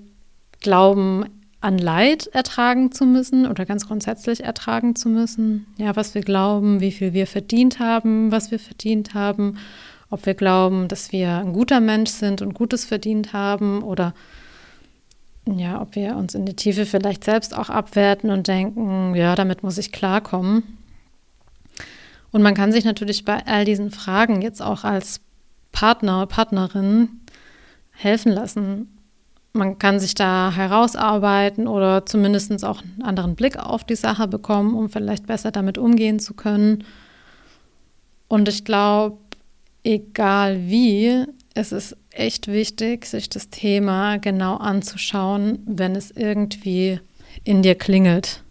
glauben, 0.60 1.24
an 1.60 1.78
Leid 1.78 2.28
ertragen 2.28 2.92
zu 2.92 3.06
müssen 3.06 3.46
oder 3.46 3.66
ganz 3.66 3.88
grundsätzlich 3.88 4.44
ertragen 4.44 4.94
zu 4.94 5.08
müssen. 5.08 5.66
Ja, 5.78 5.96
was 5.96 6.14
wir 6.14 6.22
glauben, 6.22 6.80
wie 6.80 6.92
viel 6.92 7.12
wir 7.12 7.26
verdient 7.26 7.80
haben, 7.80 8.30
was 8.30 8.52
wir 8.52 8.60
verdient 8.60 9.14
haben, 9.14 9.58
ob 10.10 10.26
wir 10.26 10.34
glauben, 10.34 10.86
dass 10.86 11.10
wir 11.10 11.38
ein 11.38 11.52
guter 11.52 11.80
Mensch 11.80 12.10
sind 12.10 12.42
und 12.42 12.54
Gutes 12.54 12.84
verdient 12.84 13.32
haben 13.32 13.82
oder 13.82 14.14
ja, 15.46 15.80
ob 15.80 15.94
wir 15.94 16.16
uns 16.16 16.34
in 16.34 16.44
die 16.44 16.56
Tiefe 16.56 16.86
vielleicht 16.86 17.24
selbst 17.24 17.56
auch 17.56 17.70
abwerten 17.70 18.30
und 18.30 18.48
denken, 18.48 19.14
ja, 19.14 19.34
damit 19.36 19.62
muss 19.62 19.78
ich 19.78 19.92
klarkommen. 19.92 20.78
Und 22.32 22.42
man 22.42 22.54
kann 22.54 22.72
sich 22.72 22.84
natürlich 22.84 23.24
bei 23.24 23.46
all 23.46 23.64
diesen 23.64 23.90
Fragen 23.90 24.42
jetzt 24.42 24.60
auch 24.60 24.84
als 24.84 25.20
Partner, 25.72 26.26
Partnerin 26.26 27.20
helfen 27.92 28.32
lassen. 28.32 28.98
Man 29.52 29.78
kann 29.78 30.00
sich 30.00 30.14
da 30.14 30.52
herausarbeiten 30.54 31.66
oder 31.66 32.04
zumindest 32.04 32.64
auch 32.64 32.82
einen 32.82 33.02
anderen 33.02 33.36
Blick 33.36 33.58
auf 33.58 33.84
die 33.84 33.94
Sache 33.94 34.28
bekommen, 34.28 34.74
um 34.74 34.90
vielleicht 34.90 35.26
besser 35.26 35.50
damit 35.50 35.78
umgehen 35.78 36.18
zu 36.18 36.34
können. 36.34 36.84
Und 38.28 38.48
ich 38.48 38.64
glaube, 38.64 39.18
egal 39.84 40.68
wie, 40.68 41.24
es 41.56 41.72
ist 41.72 41.96
echt 42.10 42.48
wichtig, 42.48 43.06
sich 43.06 43.30
das 43.30 43.48
Thema 43.48 44.18
genau 44.18 44.56
anzuschauen, 44.56 45.58
wenn 45.64 45.96
es 45.96 46.10
irgendwie 46.10 47.00
in 47.44 47.62
dir 47.62 47.74
klingelt 47.74 48.42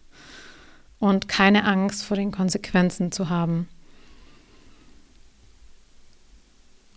und 0.97 1.27
keine 1.27 1.65
Angst 1.65 2.03
vor 2.03 2.17
den 2.17 2.31
Konsequenzen 2.31 3.11
zu 3.11 3.29
haben. 3.29 3.67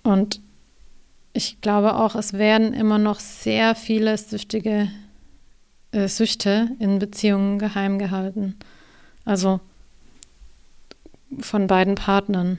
Und 0.03 0.41
ich 1.35 1.61
glaube 1.61 1.95
auch, 1.97 2.15
es 2.15 2.33
werden 2.33 2.73
immer 2.73 2.99
noch 2.99 3.21
sehr 3.21 3.75
viele 3.75 4.17
süchtige 4.17 4.91
äh, 5.93 6.09
Süchte 6.09 6.71
in 6.79 6.99
Beziehungen 6.99 7.59
geheim 7.59 7.99
gehalten. 7.99 8.57
Also 9.27 9.61
von 11.41 11.67
beiden 11.67 11.97
Partnern. 11.97 12.59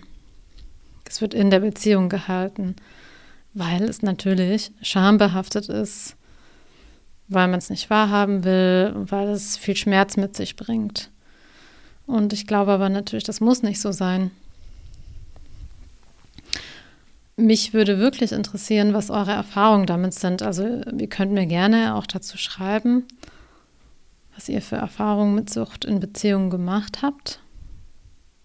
Es 1.06 1.20
wird 1.20 1.34
in 1.34 1.50
der 1.50 1.62
Beziehung 1.62 2.10
gehalten 2.10 2.76
weil 3.54 3.84
es 3.84 4.02
natürlich 4.02 4.72
schambehaftet 4.82 5.70
ist, 5.70 6.16
weil 7.28 7.48
man 7.48 7.60
es 7.60 7.70
nicht 7.70 7.90
wahrhaben 7.90 8.44
will 8.44 8.94
weil 8.96 9.30
es 9.30 9.58
viel 9.58 9.76
Schmerz 9.76 10.18
mit 10.18 10.36
sich 10.36 10.56
bringt. 10.56 11.10
Und 12.06 12.34
ich 12.34 12.48
glaube 12.48 12.72
aber 12.72 12.90
natürlich, 12.90 13.24
das 13.24 13.40
muss 13.40 13.62
nicht 13.62 13.80
so 13.80 13.92
sein. 13.92 14.32
Mich 17.38 17.74
würde 17.74 18.00
wirklich 18.00 18.32
interessieren, 18.32 18.94
was 18.94 19.10
eure 19.10 19.32
Erfahrungen 19.32 19.86
damit 19.86 20.14
sind. 20.14 20.42
Also 20.42 20.64
ihr 20.66 21.08
könnt 21.08 21.32
mir 21.32 21.46
gerne 21.46 21.96
auch 21.96 22.06
dazu 22.06 22.38
schreiben, 22.38 23.06
was 24.36 24.50
ihr 24.50 24.62
für 24.62 24.76
Erfahrungen 24.76 25.36
mit 25.36 25.50
Sucht 25.50 25.86
in 25.86 26.00
Beziehungen 26.00 26.50
gemacht 26.50 27.02
habt. 27.02 27.40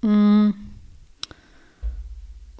Mm. 0.02 0.50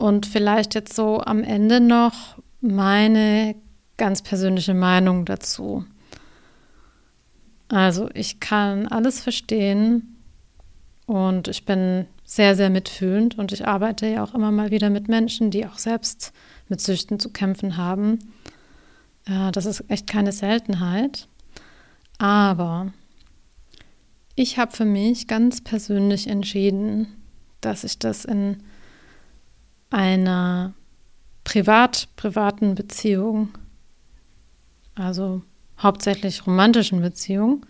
Und 0.05 0.27
vielleicht 0.27 0.75
jetzt 0.75 0.93
so 0.93 1.23
am 1.23 1.43
Ende 1.43 1.81
noch 1.81 2.37
meine 2.61 3.55
ganz 3.97 4.21
persönliche 4.21 4.75
Meinung 4.75 5.25
dazu. 5.25 5.87
Also 7.69 8.11
ich 8.12 8.38
kann 8.38 8.87
alles 8.87 9.23
verstehen 9.23 10.19
und 11.07 11.49
ich 11.49 11.64
bin 11.64 12.05
sehr, 12.23 12.55
sehr 12.55 12.69
mitfühlend 12.69 13.38
und 13.38 13.51
ich 13.53 13.67
arbeite 13.67 14.07
ja 14.07 14.23
auch 14.23 14.35
immer 14.35 14.51
mal 14.51 14.71
wieder 14.71 14.90
mit 14.90 15.09
Menschen, 15.09 15.51
die 15.51 15.64
auch 15.67 15.79
selbst 15.79 16.35
mit 16.69 16.83
Süchten 16.83 17.19
zu 17.19 17.31
kämpfen 17.31 17.79
haben. 17.79 18.19
Das 19.25 19.64
ist 19.64 19.85
echt 19.88 20.07
keine 20.07 20.33
Seltenheit. 20.33 21.29
Aber 22.19 22.93
ich 24.35 24.59
habe 24.59 24.77
für 24.77 24.85
mich 24.85 25.29
ganz 25.29 25.62
persönlich 25.62 26.27
entschieden, 26.27 27.07
dass 27.62 27.85
ich 27.85 27.99
das 27.99 28.27
in 28.27 28.59
einer 29.90 30.75
privat, 31.44 32.09
privaten 32.16 32.75
Beziehung, 32.75 33.51
also 34.94 35.42
hauptsächlich 35.79 36.47
romantischen 36.47 37.01
Beziehung, 37.01 37.64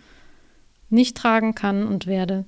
nicht 0.91 1.17
tragen 1.17 1.55
kann 1.55 1.87
und 1.87 2.07
werde. 2.07 2.45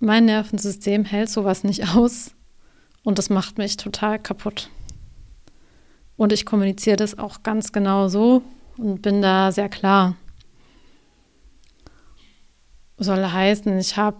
Mein 0.00 0.24
Nervensystem 0.24 1.04
hält 1.04 1.30
sowas 1.30 1.64
nicht 1.64 1.94
aus 1.94 2.34
und 3.04 3.18
das 3.18 3.30
macht 3.30 3.58
mich 3.58 3.76
total 3.76 4.18
kaputt. 4.18 4.68
Und 6.16 6.32
ich 6.32 6.44
kommuniziere 6.44 6.96
das 6.96 7.18
auch 7.18 7.42
ganz 7.42 7.72
genau 7.72 8.08
so 8.08 8.42
und 8.76 9.02
bin 9.02 9.22
da 9.22 9.52
sehr 9.52 9.68
klar. 9.68 10.16
Soll 12.98 13.24
heißen, 13.24 13.78
ich 13.78 13.96
habe, 13.96 14.18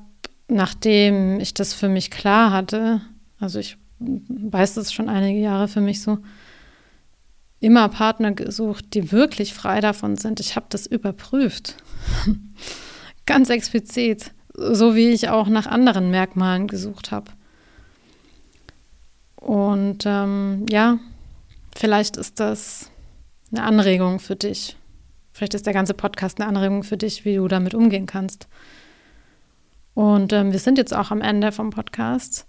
nachdem 0.49 1.39
ich 1.39 1.55
das 1.55 1.75
für 1.75 1.89
mich 1.89 2.11
klar 2.11 2.51
hatte, 2.51 3.01
also 3.39 3.59
ich 3.59 3.77
weiß 4.29 4.75
das 4.75 4.93
schon 4.93 5.09
einige 5.09 5.41
Jahre 5.41 5.69
für 5.69 5.81
mich 5.81 6.03
so, 6.03 6.19
immer 7.61 7.89
Partner 7.89 8.33
gesucht, 8.33 8.93
die 8.95 9.13
wirklich 9.13 9.55
frei 9.55 9.81
davon 9.81 10.17
sind. 10.17 10.41
Ich 10.41 10.57
habe 10.57 10.67
das 10.69 10.87
überprüft. 10.87 11.77
Ganz 13.27 13.51
explizit. 13.51 14.33
So 14.55 14.97
wie 14.97 15.11
ich 15.11 15.29
auch 15.29 15.49
nach 15.49 15.67
anderen 15.67 16.11
Merkmalen 16.11 16.67
gesucht 16.67 17.13
habe. 17.13 17.31
Und 19.37 20.05
ähm, 20.07 20.67
ja, 20.69 20.99
vielleicht 21.77 22.17
ist 22.17 22.41
das 22.41 22.91
eine 23.51 23.63
Anregung 23.63 24.19
für 24.19 24.37
dich. 24.37 24.77
Vielleicht 25.33 25.55
ist 25.55 25.67
der 25.67 25.73
ganze 25.73 25.95
Podcast 25.95 26.41
eine 26.41 26.49
Anregung 26.49 26.83
für 26.83 26.97
dich, 26.97 27.25
wie 27.25 27.37
du 27.37 27.49
damit 27.49 27.75
umgehen 27.75 28.07
kannst. 28.07 28.49
Und 29.95 30.33
ähm, 30.33 30.53
wir 30.53 30.59
sind 30.59 30.79
jetzt 30.79 30.95
auch 30.95 31.11
am 31.11 31.21
Ende 31.21 31.53
vom 31.53 31.71
Podcast. 31.71 32.47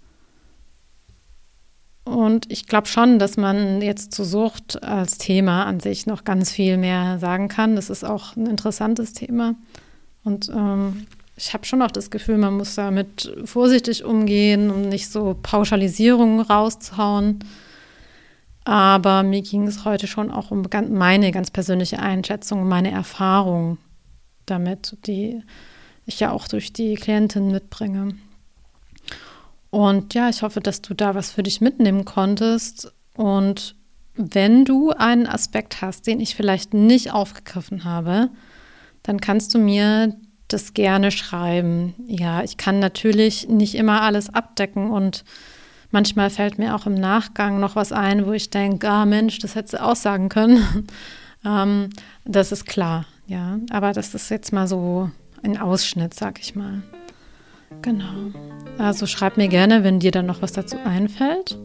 Und 2.04 2.50
ich 2.52 2.66
glaube 2.66 2.86
schon, 2.86 3.18
dass 3.18 3.36
man 3.36 3.80
jetzt 3.80 4.12
zu 4.12 4.24
Sucht 4.24 4.82
als 4.82 5.16
Thema 5.16 5.64
an 5.64 5.80
sich 5.80 6.06
noch 6.06 6.24
ganz 6.24 6.50
viel 6.50 6.76
mehr 6.76 7.18
sagen 7.18 7.48
kann. 7.48 7.76
Das 7.76 7.88
ist 7.88 8.04
auch 8.04 8.36
ein 8.36 8.46
interessantes 8.46 9.14
Thema. 9.14 9.54
Und 10.22 10.50
ähm, 10.50 11.06
ich 11.36 11.54
habe 11.54 11.64
schon 11.64 11.82
auch 11.82 11.90
das 11.90 12.10
Gefühl, 12.10 12.36
man 12.36 12.56
muss 12.56 12.74
damit 12.74 13.34
vorsichtig 13.44 14.04
umgehen, 14.04 14.70
um 14.70 14.82
nicht 14.82 15.10
so 15.10 15.36
Pauschalisierungen 15.42 16.40
rauszuhauen. 16.40 17.40
Aber 18.64 19.22
mir 19.22 19.42
ging 19.42 19.66
es 19.66 19.84
heute 19.84 20.06
schon 20.06 20.30
auch 20.30 20.50
um 20.50 20.64
meine 20.90 21.32
ganz 21.32 21.50
persönliche 21.50 21.98
Einschätzung, 21.98 22.68
meine 22.68 22.90
Erfahrung 22.90 23.78
damit, 24.46 24.96
die 25.06 25.42
ich 26.06 26.20
ja 26.20 26.32
auch 26.32 26.48
durch 26.48 26.72
die 26.72 26.94
Klientin 26.94 27.50
mitbringe. 27.50 28.14
Und 29.74 30.14
ja, 30.14 30.28
ich 30.28 30.42
hoffe, 30.42 30.60
dass 30.60 30.82
du 30.82 30.94
da 30.94 31.16
was 31.16 31.32
für 31.32 31.42
dich 31.42 31.60
mitnehmen 31.60 32.04
konntest. 32.04 32.94
Und 33.16 33.74
wenn 34.14 34.64
du 34.64 34.90
einen 34.90 35.26
Aspekt 35.26 35.82
hast, 35.82 36.06
den 36.06 36.20
ich 36.20 36.36
vielleicht 36.36 36.74
nicht 36.74 37.12
aufgegriffen 37.12 37.82
habe, 37.82 38.30
dann 39.02 39.20
kannst 39.20 39.52
du 39.52 39.58
mir 39.58 40.14
das 40.46 40.74
gerne 40.74 41.10
schreiben. 41.10 41.94
Ja, 42.06 42.44
ich 42.44 42.56
kann 42.56 42.78
natürlich 42.78 43.48
nicht 43.48 43.74
immer 43.74 44.02
alles 44.02 44.32
abdecken 44.32 44.92
und 44.92 45.24
manchmal 45.90 46.30
fällt 46.30 46.56
mir 46.56 46.76
auch 46.76 46.86
im 46.86 46.94
Nachgang 46.94 47.58
noch 47.58 47.74
was 47.74 47.90
ein, 47.90 48.26
wo 48.26 48.32
ich 48.32 48.50
denke, 48.50 48.88
ah 48.88 49.04
Mensch, 49.06 49.40
das 49.40 49.56
hätte 49.56 49.70
sie 49.70 49.82
auch 49.82 49.96
sagen 49.96 50.28
können. 50.28 50.86
ähm, 51.44 51.90
das 52.24 52.52
ist 52.52 52.66
klar, 52.66 53.06
ja. 53.26 53.58
Aber 53.70 53.92
das 53.92 54.14
ist 54.14 54.30
jetzt 54.30 54.52
mal 54.52 54.68
so 54.68 55.10
ein 55.42 55.58
Ausschnitt, 55.58 56.14
sag 56.14 56.38
ich 56.38 56.54
mal. 56.54 56.84
Genau. 57.82 58.32
Also 58.78 59.06
schreib 59.06 59.36
mir 59.36 59.48
gerne, 59.48 59.84
wenn 59.84 60.00
dir 60.00 60.10
dann 60.10 60.26
noch 60.26 60.42
was 60.42 60.52
dazu 60.52 60.76
einfällt. 60.84 61.58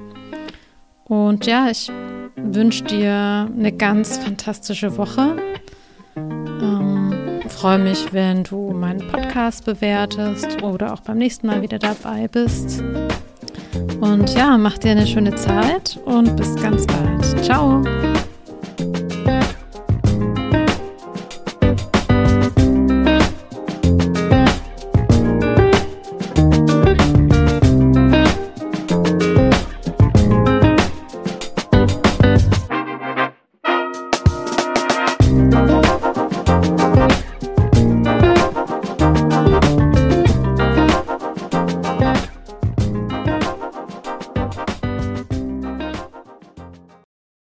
Und 1.05 1.45
ja, 1.45 1.69
ich 1.69 1.91
wünsche 2.35 2.83
dir 2.83 3.49
eine 3.57 3.71
ganz 3.71 4.17
fantastische 4.17 4.95
Woche. 4.97 5.37
Ähm, 6.15 7.41
freue 7.47 7.79
mich, 7.79 8.13
wenn 8.13 8.43
du 8.43 8.71
meinen 8.71 9.07
Podcast 9.07 9.65
bewertest 9.65 10.61
oder 10.61 10.93
auch 10.93 11.01
beim 11.01 11.17
nächsten 11.17 11.47
Mal 11.47 11.61
wieder 11.61 11.79
dabei 11.79 12.27
bist. 12.27 12.83
Und 13.99 14.33
ja, 14.35 14.57
mach 14.57 14.77
dir 14.77 14.91
eine 14.91 15.07
schöne 15.07 15.35
Zeit 15.35 15.99
und 16.05 16.35
bis 16.35 16.55
ganz 16.55 16.85
bald. 16.85 17.43
Ciao. 17.43 17.83